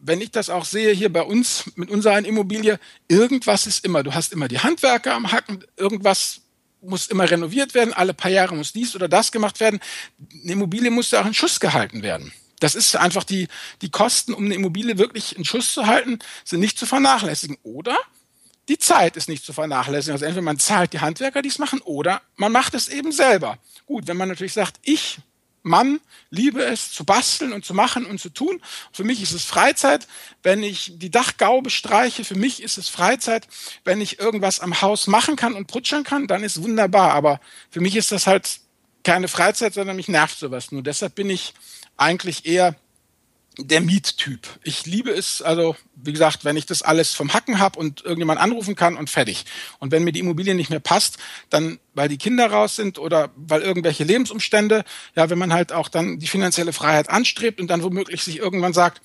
[0.00, 2.78] wenn ich das auch sehe hier bei uns mit unserer Immobilie,
[3.08, 4.02] irgendwas ist immer.
[4.02, 6.40] Du hast immer die Handwerker am Hacken, irgendwas
[6.80, 9.80] muss immer renoviert werden, alle paar Jahre muss dies oder das gemacht werden.
[10.42, 12.32] Eine Immobilie muss ja auch in Schuss gehalten werden.
[12.60, 13.48] Das ist einfach die,
[13.82, 17.56] die Kosten, um eine Immobilie wirklich in Schuss zu halten, sind nicht zu vernachlässigen.
[17.62, 17.96] Oder
[18.68, 20.12] die Zeit ist nicht zu vernachlässigen.
[20.12, 23.58] Also entweder man zahlt die Handwerker, die es machen, oder man macht es eben selber.
[23.86, 25.18] Gut, wenn man natürlich sagt, ich
[25.68, 26.00] Mann
[26.30, 28.60] liebe es zu basteln und zu machen und zu tun.
[28.92, 30.06] Für mich ist es Freizeit,
[30.42, 32.24] wenn ich die Dachgaube streiche.
[32.24, 33.48] Für mich ist es Freizeit,
[33.84, 37.12] wenn ich irgendwas am Haus machen kann und prutschern kann, dann ist wunderbar.
[37.12, 37.40] Aber
[37.70, 38.60] für mich ist das halt
[39.04, 40.82] keine Freizeit, sondern mich nervt sowas nur.
[40.82, 41.54] Deshalb bin ich
[41.96, 42.76] eigentlich eher
[43.58, 44.46] der Miettyp.
[44.62, 48.40] Ich liebe es, also wie gesagt, wenn ich das alles vom Hacken habe und irgendjemand
[48.40, 49.44] anrufen kann und fertig.
[49.80, 51.18] Und wenn mir die Immobilie nicht mehr passt,
[51.50, 54.84] dann weil die Kinder raus sind oder weil irgendwelche Lebensumstände,
[55.16, 58.72] ja, wenn man halt auch dann die finanzielle Freiheit anstrebt und dann womöglich sich irgendwann
[58.72, 59.02] sagt,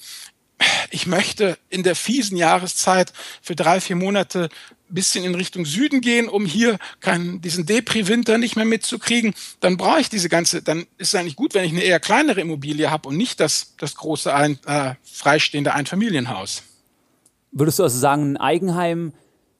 [0.91, 4.49] ich möchte in der fiesen Jahreszeit für drei, vier Monate
[4.93, 9.99] bisschen in Richtung Süden gehen, um hier keinen, diesen Depri-Winter nicht mehr mitzukriegen, dann brauche
[9.99, 13.09] ich diese ganze, dann ist es eigentlich gut, wenn ich eine eher kleinere Immobilie habe
[13.09, 16.63] und nicht das, das große ein, äh, freistehende Einfamilienhaus.
[17.51, 19.13] Würdest du also sagen, ein Eigenheim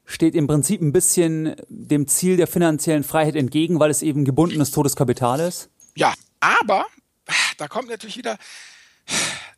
[0.04, 4.70] steht im Prinzip ein bisschen dem Ziel der finanziellen Freiheit entgegen, weil es eben gebundenes
[4.70, 5.70] Todeskapital ist?
[5.96, 6.86] Ja, aber
[7.56, 8.38] da kommt natürlich wieder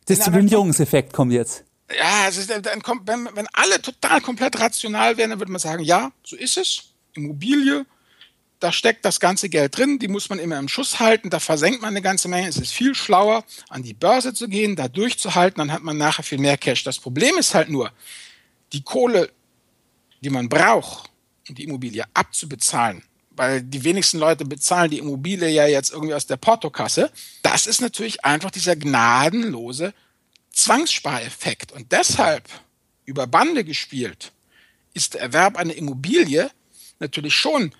[0.07, 1.65] Disziplinierungseffekt kommt jetzt.
[1.89, 5.83] Ja, also dann kommt, wenn, wenn alle total komplett rational wären, dann würde man sagen,
[5.83, 6.83] ja, so ist es.
[7.13, 7.85] Immobilie,
[8.59, 11.81] da steckt das ganze Geld drin, die muss man immer im Schuss halten, da versenkt
[11.81, 12.47] man eine ganze Menge.
[12.47, 16.23] Es ist viel schlauer, an die Börse zu gehen, da durchzuhalten, dann hat man nachher
[16.23, 16.83] viel mehr Cash.
[16.83, 17.91] Das Problem ist halt nur,
[18.73, 19.31] die Kohle,
[20.21, 21.09] die man braucht,
[21.47, 26.25] um die Immobilie abzubezahlen, weil die wenigsten Leute bezahlen die Immobilie ja jetzt irgendwie aus
[26.25, 27.11] der Portokasse,
[27.43, 29.93] das ist natürlich einfach dieser gnadenlose
[30.57, 31.71] Zwangsspareffekt.
[31.71, 32.49] Und deshalb
[33.05, 34.31] über Bande gespielt
[34.93, 36.49] ist der Erwerb einer Immobilie
[36.99, 37.73] natürlich schon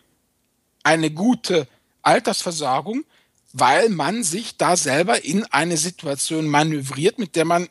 [0.83, 1.67] eine gute
[2.03, 3.03] Altersversorgung,
[3.51, 7.67] weil man sich da selber in eine Situation manövriert, mit der man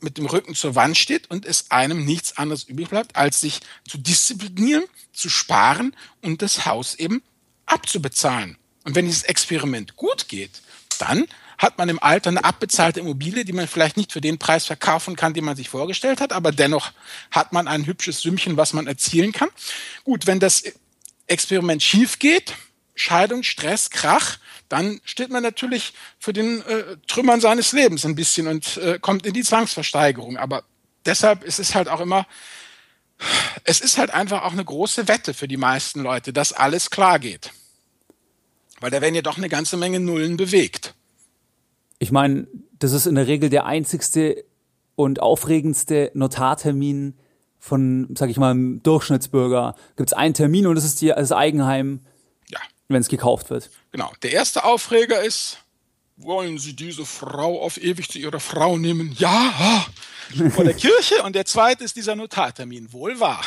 [0.00, 3.60] mit dem Rücken zur Wand steht und es einem nichts anderes übrig bleibt, als sich
[3.86, 7.22] zu disziplinieren, zu sparen und das Haus eben
[7.66, 8.56] abzubezahlen.
[8.84, 10.62] Und wenn dieses Experiment gut geht,
[10.98, 11.26] dann
[11.58, 15.16] hat man im Alter eine abbezahlte Immobilie, die man vielleicht nicht für den Preis verkaufen
[15.16, 16.92] kann, den man sich vorgestellt hat, aber dennoch
[17.30, 19.48] hat man ein hübsches Sümmchen, was man erzielen kann.
[20.04, 20.64] Gut, wenn das
[21.26, 22.54] Experiment schief geht,
[22.94, 24.38] Scheidung, Stress, Krach,
[24.68, 29.26] dann steht man natürlich für den äh, Trümmern seines Lebens ein bisschen und äh, kommt
[29.26, 30.36] in die Zwangsversteigerung.
[30.38, 30.64] Aber
[31.04, 32.26] deshalb ist es halt auch immer,
[33.64, 37.18] es ist halt einfach auch eine große Wette für die meisten Leute, dass alles klar
[37.18, 37.50] geht.
[38.80, 40.94] Weil da werden ja doch eine ganze Menge Nullen bewegt.
[41.98, 42.46] Ich meine,
[42.78, 44.44] das ist in der Regel der einzigste
[44.94, 47.14] und aufregendste Notartermin
[47.58, 49.74] von, sag ich mal, einem Durchschnittsbürger.
[49.96, 52.00] Gibt es einen Termin und das ist die, das Eigenheim,
[52.48, 52.60] ja.
[52.88, 53.70] wenn es gekauft wird.
[53.92, 54.12] Genau.
[54.22, 55.58] Der erste Aufreger ist
[56.16, 59.14] wollen Sie diese Frau auf ewig zu Ihrer Frau nehmen?
[59.18, 59.86] Ja,
[60.50, 61.22] vor der Kirche.
[61.24, 62.92] Und der zweite ist dieser Notartermin.
[62.92, 63.42] Wohl wahr.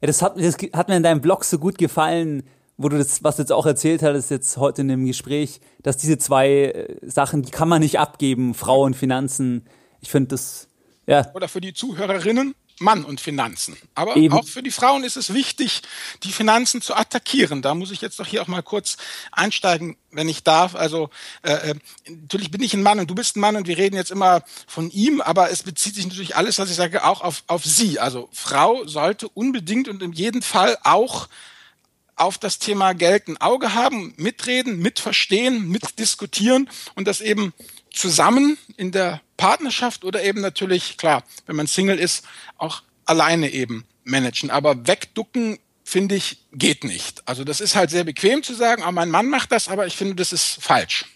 [0.00, 2.44] Ja, das hat, das hat mir in deinem Blog so gut gefallen,
[2.80, 5.98] wo du das, was du jetzt auch erzählt hattest, jetzt heute in dem Gespräch, dass
[5.98, 9.66] diese zwei äh, Sachen, die kann man nicht abgeben, Frau und Finanzen.
[10.00, 10.66] Ich finde das,
[11.06, 11.30] ja.
[11.34, 13.76] Oder für die Zuhörerinnen, Mann und Finanzen.
[13.94, 14.32] Aber Eben.
[14.32, 15.82] auch für die Frauen ist es wichtig,
[16.22, 17.60] die Finanzen zu attackieren.
[17.60, 18.96] Da muss ich jetzt doch hier auch mal kurz
[19.30, 20.74] einsteigen, wenn ich darf.
[20.74, 21.10] Also
[21.42, 21.74] äh, äh,
[22.08, 24.42] natürlich bin ich ein Mann und du bist ein Mann und wir reden jetzt immer
[24.66, 28.00] von ihm, aber es bezieht sich natürlich alles, was ich sage, auch auf, auf sie.
[28.00, 31.28] Also Frau sollte unbedingt und in jedem Fall auch
[32.20, 37.52] auf das Thema Geld ein Auge haben, mitreden, mitverstehen, mitdiskutieren und das eben
[37.92, 42.24] zusammen in der Partnerschaft oder eben natürlich, klar, wenn man Single ist,
[42.58, 44.50] auch alleine eben managen.
[44.50, 47.26] Aber wegducken, finde ich, geht nicht.
[47.26, 49.96] Also das ist halt sehr bequem zu sagen, oh, mein Mann macht das, aber ich
[49.96, 51.06] finde, das ist falsch.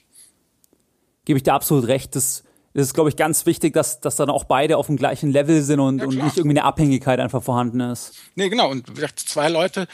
[1.26, 2.16] Gebe ich dir absolut recht.
[2.16, 5.30] Das, das ist, glaube ich, ganz wichtig, dass, dass dann auch beide auf dem gleichen
[5.30, 8.14] Level sind und, ja, und nicht irgendwie eine Abhängigkeit einfach vorhanden ist.
[8.34, 8.70] Nee, genau.
[8.70, 9.86] Und wie gesagt, zwei Leute,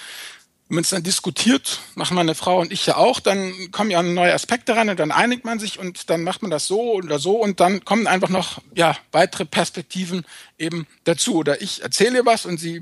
[0.70, 4.04] wenn man es dann diskutiert, machen meine Frau und ich ja auch, dann kommen ja
[4.04, 7.18] neue Aspekte ran und dann einigt man sich und dann macht man das so oder
[7.18, 10.24] so und dann kommen einfach noch ja weitere Perspektiven
[10.58, 11.34] eben dazu.
[11.34, 12.78] Oder ich erzähle ihr was und sie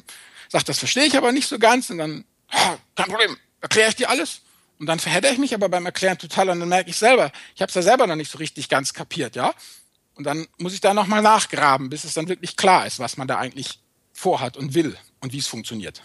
[0.50, 3.96] sagt, das verstehe ich aber nicht so ganz und dann, oh, kein Problem, erkläre ich
[3.96, 4.42] dir alles.
[4.78, 7.62] Und dann verhedder ich mich aber beim Erklären total und dann merke ich selber, ich
[7.62, 9.54] habe es ja selber noch nicht so richtig ganz kapiert, ja.
[10.14, 13.28] Und dann muss ich da nochmal nachgraben, bis es dann wirklich klar ist, was man
[13.28, 13.80] da eigentlich
[14.12, 16.02] vorhat und will und wie es funktioniert.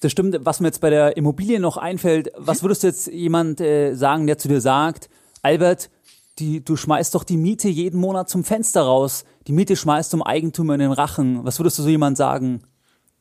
[0.00, 0.36] Das stimmt.
[0.40, 4.26] Was mir jetzt bei der Immobilie noch einfällt, was würdest du jetzt jemand äh, sagen,
[4.26, 5.10] der zu dir sagt,
[5.42, 5.90] Albert,
[6.38, 9.24] die, du schmeißt doch die Miete jeden Monat zum Fenster raus.
[9.46, 11.44] Die Miete schmeißt zum Eigentum in den Rachen.
[11.44, 12.62] Was würdest du so jemand sagen?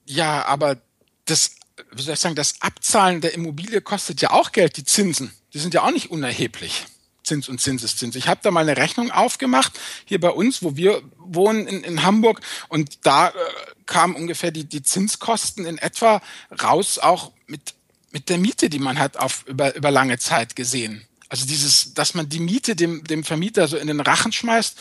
[0.06, 0.78] Ja, aber
[1.26, 1.52] das,
[1.92, 5.32] wie soll ich sagen, das Abzahlen der Immobilie kostet ja auch Geld, die Zinsen.
[5.54, 6.86] Die sind ja auch nicht unerheblich.
[7.30, 8.16] Zins und Zinseszins.
[8.16, 12.04] Ich habe da mal eine Rechnung aufgemacht, hier bei uns, wo wir wohnen in, in
[12.04, 12.42] Hamburg.
[12.70, 13.32] Und da äh,
[13.86, 16.22] kamen ungefähr die, die Zinskosten in etwa
[16.62, 17.76] raus, auch mit,
[18.12, 21.06] mit der Miete, die man hat auf, über, über lange Zeit gesehen.
[21.30, 24.76] Also dieses, dass man die Miete dem, dem Vermieter so in den Rachen schmeißt,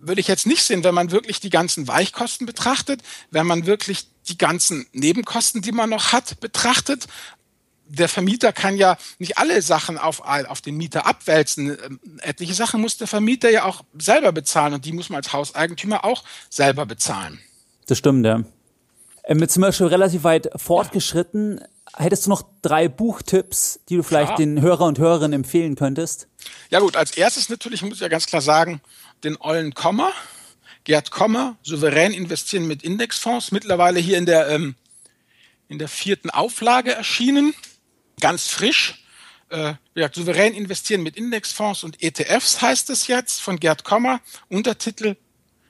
[0.00, 3.00] würde ich jetzt nicht sehen, wenn man wirklich die ganzen Weichkosten betrachtet,
[3.30, 7.06] wenn man wirklich die ganzen Nebenkosten, die man noch hat, betrachtet
[7.86, 11.76] der Vermieter kann ja nicht alle Sachen auf, auf den Mieter abwälzen.
[11.84, 15.32] Ähm, etliche Sachen muss der Vermieter ja auch selber bezahlen und die muss man als
[15.32, 17.40] Hauseigentümer auch selber bezahlen.
[17.86, 18.44] Das stimmt, ja.
[19.24, 21.58] Ähm, jetzt sind wir schon relativ weit fortgeschritten.
[21.58, 21.66] Ja.
[22.04, 24.36] Hättest du noch drei Buchtipps, die du vielleicht ja.
[24.36, 26.28] den Hörer und Hörerinnen empfehlen könntest?
[26.70, 28.80] Ja gut, als erstes natürlich muss ich ja ganz klar sagen,
[29.24, 30.12] den Ollen Kommer,
[30.84, 34.74] Gerd Kommer, souverän investieren mit Indexfonds, mittlerweile hier in der, ähm,
[35.68, 37.54] in der vierten Auflage erschienen
[38.22, 39.04] ganz frisch.
[39.50, 44.22] Äh, gesagt, souverän investieren mit Indexfonds und ETFs heißt es jetzt von Gerd Kommer.
[44.48, 45.16] Untertitel,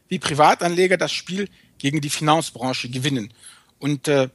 [0.07, 1.49] wie Privatanleger das Spiel
[1.79, 3.35] gegen die Finanzbranche gewinnen.
[3.81, 4.29] Und äh,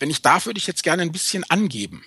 [0.00, 2.04] wenn ich darf, würde ich jetzt gerne ein bisschen angeben.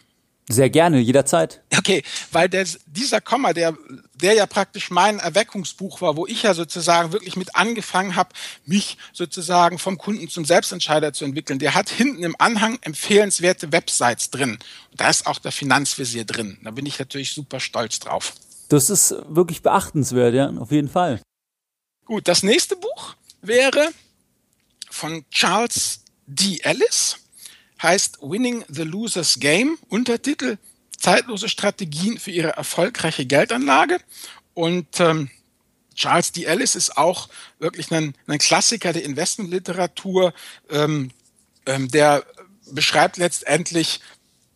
[0.50, 1.62] Sehr gerne, jederzeit.
[1.78, 3.78] Okay, weil der, dieser Komma, der,
[4.16, 8.30] der ja praktisch mein Erweckungsbuch war, wo ich ja sozusagen wirklich mit angefangen habe,
[8.66, 14.32] mich sozusagen vom Kunden zum Selbstentscheider zu entwickeln, der hat hinten im Anhang empfehlenswerte Websites
[14.32, 14.60] drin.
[14.98, 16.58] Da ist auch der Finanzvisier drin.
[16.64, 18.34] Da bin ich natürlich super stolz drauf.
[18.68, 21.22] Das ist wirklich beachtenswert, ja, auf jeden Fall.
[22.06, 23.92] Gut, das nächste Buch wäre
[24.90, 26.60] von Charles D.
[26.64, 27.18] Ellis
[27.84, 30.58] heißt Winning the Loser's Game, Untertitel
[30.98, 34.00] Zeitlose Strategien für ihre erfolgreiche Geldanlage.
[34.54, 35.30] Und ähm,
[35.96, 36.46] Charles D.
[36.46, 37.30] Ellis ist auch
[37.60, 40.34] wirklich ein, ein Klassiker der Investmentliteratur,
[40.70, 41.12] ähm,
[41.66, 42.26] ähm, der
[42.72, 44.00] beschreibt letztendlich,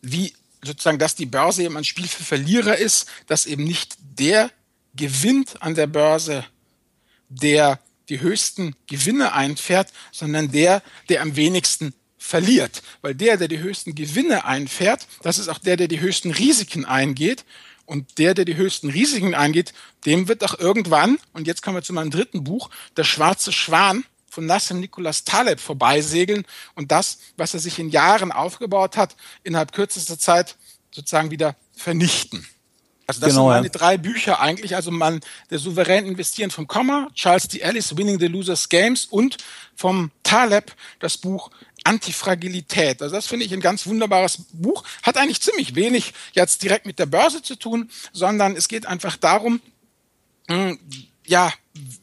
[0.01, 4.51] wie sozusagen, dass die Börse eben ein Spiel für Verlierer ist, dass eben nicht der
[4.95, 6.45] gewinnt an der Börse,
[7.29, 12.83] der die höchsten Gewinne einfährt, sondern der, der am wenigsten verliert.
[13.01, 16.85] Weil der, der die höchsten Gewinne einfährt, das ist auch der, der die höchsten Risiken
[16.85, 17.45] eingeht.
[17.85, 19.73] Und der, der die höchsten Risiken eingeht,
[20.05, 24.03] dem wird auch irgendwann, und jetzt kommen wir zu meinem dritten Buch, der schwarze Schwan
[24.29, 26.45] von Nassim Nicholas Taleb vorbeisegeln
[26.75, 30.57] und das, was er sich in Jahren aufgebaut hat, innerhalb kürzester Zeit
[30.91, 32.45] sozusagen wieder vernichten.
[33.07, 33.71] Also das genau, sind meine ja.
[33.71, 34.75] drei Bücher eigentlich.
[34.75, 37.59] Also man, der souverän investieren vom Komma, Charles D.
[37.59, 39.37] Ellis, Winning the Losers Games und
[39.75, 41.49] vom Taleb das Buch
[41.85, 43.01] Antifragilität.
[43.01, 44.83] Also das finde ich ein ganz wunderbares Buch.
[45.03, 49.15] Hat eigentlich ziemlich wenig jetzt direkt mit der Börse zu tun, sondern es geht einfach
[49.15, 49.61] darum,
[50.49, 50.77] hm,
[51.25, 51.53] ja,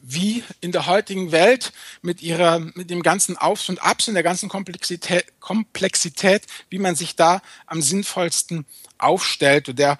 [0.01, 4.23] wie in der heutigen Welt mit ihrer, mit dem ganzen Aufs und Abs und der
[4.23, 8.65] ganzen Komplexität, Komplexität, wie man sich da am sinnvollsten
[8.97, 9.69] aufstellt.
[9.69, 9.99] Und der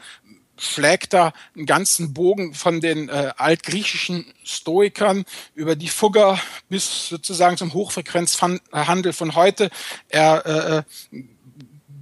[0.57, 6.39] schlägt da einen ganzen Bogen von den äh, altgriechischen Stoikern über die Fugger
[6.69, 9.69] bis sozusagen zum Hochfrequenzhandel von heute.
[10.09, 10.77] Er äh,
[11.17, 11.23] äh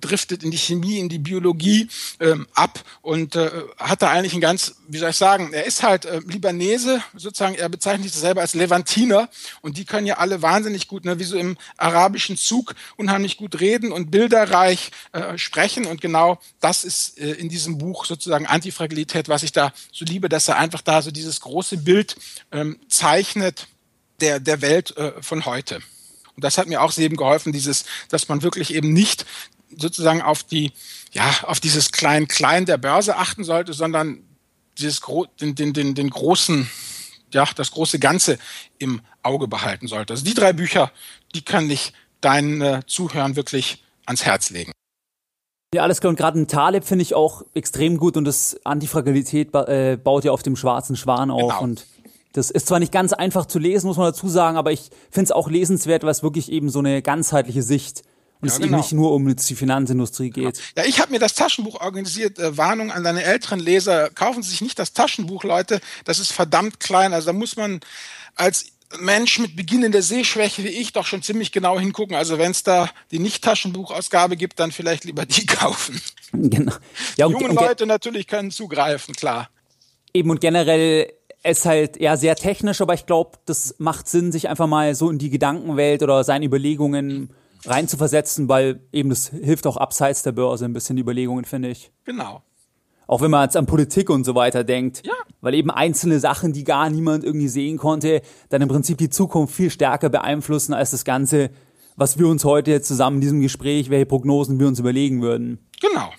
[0.04, 1.88] driftet in die Chemie, in die Biologie
[2.20, 5.84] ähm, ab und äh, hat da eigentlich ein ganz, wie soll ich sagen, er ist
[5.84, 9.30] halt äh, Libanese, sozusagen, er bezeichnet sich selber als Levantiner
[9.62, 13.60] und die können ja alle wahnsinnig gut, ne, wie so im arabischen Zug, unheimlich gut
[13.60, 19.30] reden und bilderreich äh, sprechen und genau das ist äh, in diesem Buch sozusagen Antifragilität,
[19.30, 22.16] was ich da so liebe, dass er einfach da so dieses große Bild
[22.52, 23.68] ähm, zeichnet
[24.20, 25.82] der, der Welt äh, von heute.
[26.36, 29.26] Und das hat mir auch eben geholfen, dieses, dass man wirklich eben nicht
[29.78, 30.72] sozusagen auf die,
[31.12, 34.24] ja, auf dieses Klein-Klein der Börse achten sollte, sondern
[34.78, 35.02] dieses
[35.40, 36.70] den, den, den, den großen,
[37.32, 38.38] ja, das große Ganze
[38.80, 40.14] im Auge behalten sollte.
[40.14, 40.92] Also die drei Bücher,
[41.36, 44.72] die kann ich deinen äh, Zuhörern wirklich ans Herz legen.
[45.74, 46.10] Ja, alles klar.
[46.10, 50.24] Und gerade ein Taleb finde ich auch extrem gut und das Antifragilität ba äh, baut
[50.24, 51.42] ja auf dem schwarzen Schwan auf.
[51.42, 51.62] Genau.
[51.62, 51.86] Und
[52.34, 55.26] das ist zwar nicht ganz einfach zu lesen, muss man dazu sagen, aber ich finde
[55.26, 58.04] es auch lesenswert, weil es wirklich eben so eine ganzheitliche Sicht
[58.44, 58.74] und ja, es genau.
[58.74, 60.56] eben nicht nur um die Finanzindustrie geht.
[60.56, 60.68] Genau.
[60.78, 62.40] Ja, ich habe mir das Taschenbuch organisiert.
[62.40, 64.10] Äh, Warnung an deine älteren Leser.
[64.10, 65.80] Kaufen Sie sich nicht das Taschenbuch, Leute.
[66.04, 67.14] Das ist verdammt klein.
[67.14, 67.80] Also da muss man
[68.36, 68.66] als
[69.00, 72.18] Mensch mit beginnender Sehschwäche wie ich doch schon ziemlich genau hingucken.
[72.18, 76.02] Also wenn es da die Nicht-Taschenbuchausgabe gibt, dann vielleicht lieber die kaufen.
[76.34, 76.74] Genau.
[77.16, 79.50] Ja, und, Junge und, Leute natürlich können zugreifen, klar.
[80.14, 81.12] Eben und generell
[81.44, 85.10] ist halt ja sehr technisch, aber ich glaube, das macht Sinn, sich einfach mal so
[85.10, 87.34] in die Gedankenwelt oder seine Überlegungen
[87.66, 91.92] reinzuversetzen, weil eben das hilft auch abseits der Börse ein bisschen die Überlegungen, finde ich.
[92.04, 92.42] Genau.
[93.08, 95.06] Auch wenn man jetzt an Politik und so weiter denkt.
[95.06, 95.14] Ja.
[95.42, 99.54] Weil eben einzelne Sachen, die gar niemand irgendwie sehen konnte, dann im Prinzip die Zukunft
[99.54, 101.50] viel stärker beeinflussen als das Ganze,
[101.96, 105.60] was wir uns heute jetzt zusammen in diesem Gespräch, welche Prognosen wir uns überlegen würden.
[105.82, 106.12] Genau.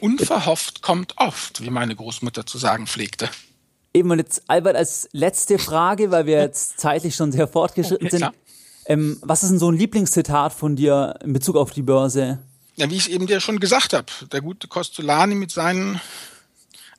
[0.00, 3.28] Unverhofft kommt oft, wie meine Großmutter zu sagen pflegte.
[3.94, 8.20] Eben und jetzt Albert als letzte Frage, weil wir jetzt zeitlich schon sehr fortgeschritten sind.
[8.20, 8.32] Klar.
[8.92, 12.38] Ähm, was ist denn so ein Lieblingszitat von dir in Bezug auf die Börse?
[12.76, 15.98] Ja, wie ich es eben dir schon gesagt habe, der gute Costolani mit seinen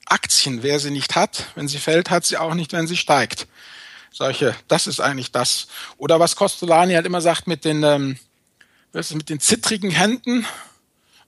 [0.06, 3.48] Aktien, wer sie nicht hat, wenn sie fällt, hat sie auch nicht, wenn sie steigt.
[4.12, 5.68] Solche, das ist eigentlich das.
[5.98, 8.18] Oder was Costolani halt immer sagt mit den, ähm,
[8.92, 10.48] was ist, mit den zittrigen Händen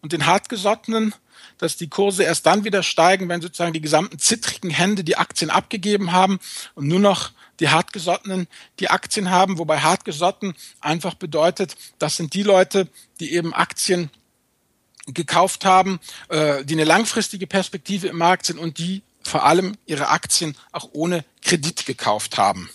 [0.02, 1.14] und den hartgesottenen,
[1.60, 5.52] dass die Kurse erst dann wieder steigen, wenn sozusagen die gesamten zittrigen Hände die Aktien
[5.52, 6.40] abgegeben haben
[6.74, 8.48] und nur noch die Hartgesottenen
[8.80, 12.88] die Aktien haben, wobei Hartgesotten einfach bedeutet, das sind die Leute,
[13.20, 14.10] die eben Aktien
[15.08, 16.00] gekauft haben,
[16.30, 20.90] äh, die eine langfristige Perspektive im Markt sind und die vor allem ihre Aktien auch
[20.94, 22.70] ohne Kredit gekauft haben.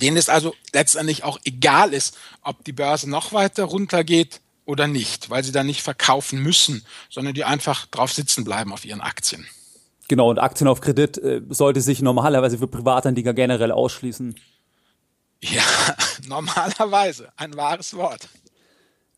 [0.00, 5.30] Denen es also letztendlich auch egal ist, ob die Börse noch weiter runtergeht oder nicht,
[5.30, 9.46] weil sie dann nicht verkaufen müssen, sondern die einfach drauf sitzen bleiben auf ihren Aktien.
[10.08, 14.34] Genau, und Aktien auf Kredit äh, sollte sich normalerweise für Privatanleger generell ausschließen.
[15.40, 15.62] Ja,
[16.28, 17.28] normalerweise.
[17.36, 18.28] Ein wahres Wort.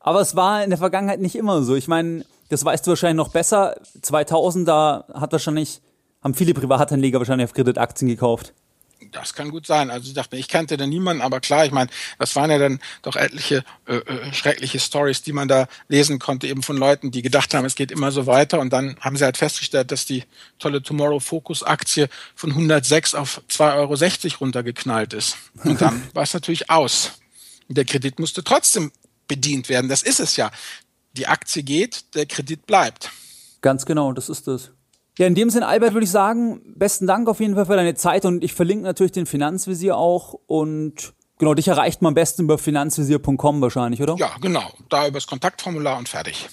[0.00, 1.74] Aber es war in der Vergangenheit nicht immer so.
[1.74, 3.76] Ich meine, das weißt du wahrscheinlich noch besser.
[4.02, 5.80] 2000, da hat wahrscheinlich,
[6.22, 8.54] haben viele Privatanleger wahrscheinlich auf Kredit Aktien gekauft.
[9.12, 9.90] Das kann gut sein.
[9.90, 12.80] Also ich dachte, ich kannte da niemanden, aber klar, ich meine, das waren ja dann
[13.02, 17.22] doch etliche äh, äh, schreckliche Stories, die man da lesen konnte, eben von Leuten, die
[17.22, 20.24] gedacht haben, es geht immer so weiter und dann haben sie halt festgestellt, dass die
[20.58, 25.36] tolle Tomorrow Focus Aktie von 106 auf 2,60 Euro runtergeknallt ist.
[25.62, 27.12] Und dann war es natürlich aus.
[27.68, 28.92] Der Kredit musste trotzdem
[29.28, 29.88] bedient werden.
[29.88, 30.50] Das ist es ja.
[31.12, 33.10] Die Aktie geht, der Kredit bleibt.
[33.60, 34.70] Ganz genau, das ist es.
[35.18, 37.94] Ja, in dem Sinne, Albert, würde ich sagen, besten Dank auf jeden Fall für deine
[37.94, 42.42] Zeit und ich verlinke natürlich den Finanzvisier auch und genau, dich erreicht man am besten
[42.42, 44.16] über finanzvisier.com wahrscheinlich, oder?
[44.18, 44.70] Ja, genau.
[44.90, 46.48] Da über das Kontaktformular und fertig.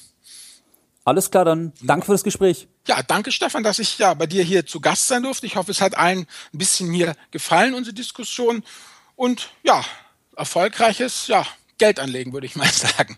[1.05, 2.69] Alles klar, dann danke für das Gespräch.
[2.87, 5.45] Ja, danke Stefan, dass ich ja bei dir hier zu Gast sein durfte.
[5.45, 8.63] Ich hoffe, es hat allen ein bisschen mir gefallen, unsere Diskussion.
[9.17, 9.83] Und ja,
[10.37, 11.45] erfolgreiches ja,
[11.77, 13.17] Geld anlegen, würde ich mal sagen.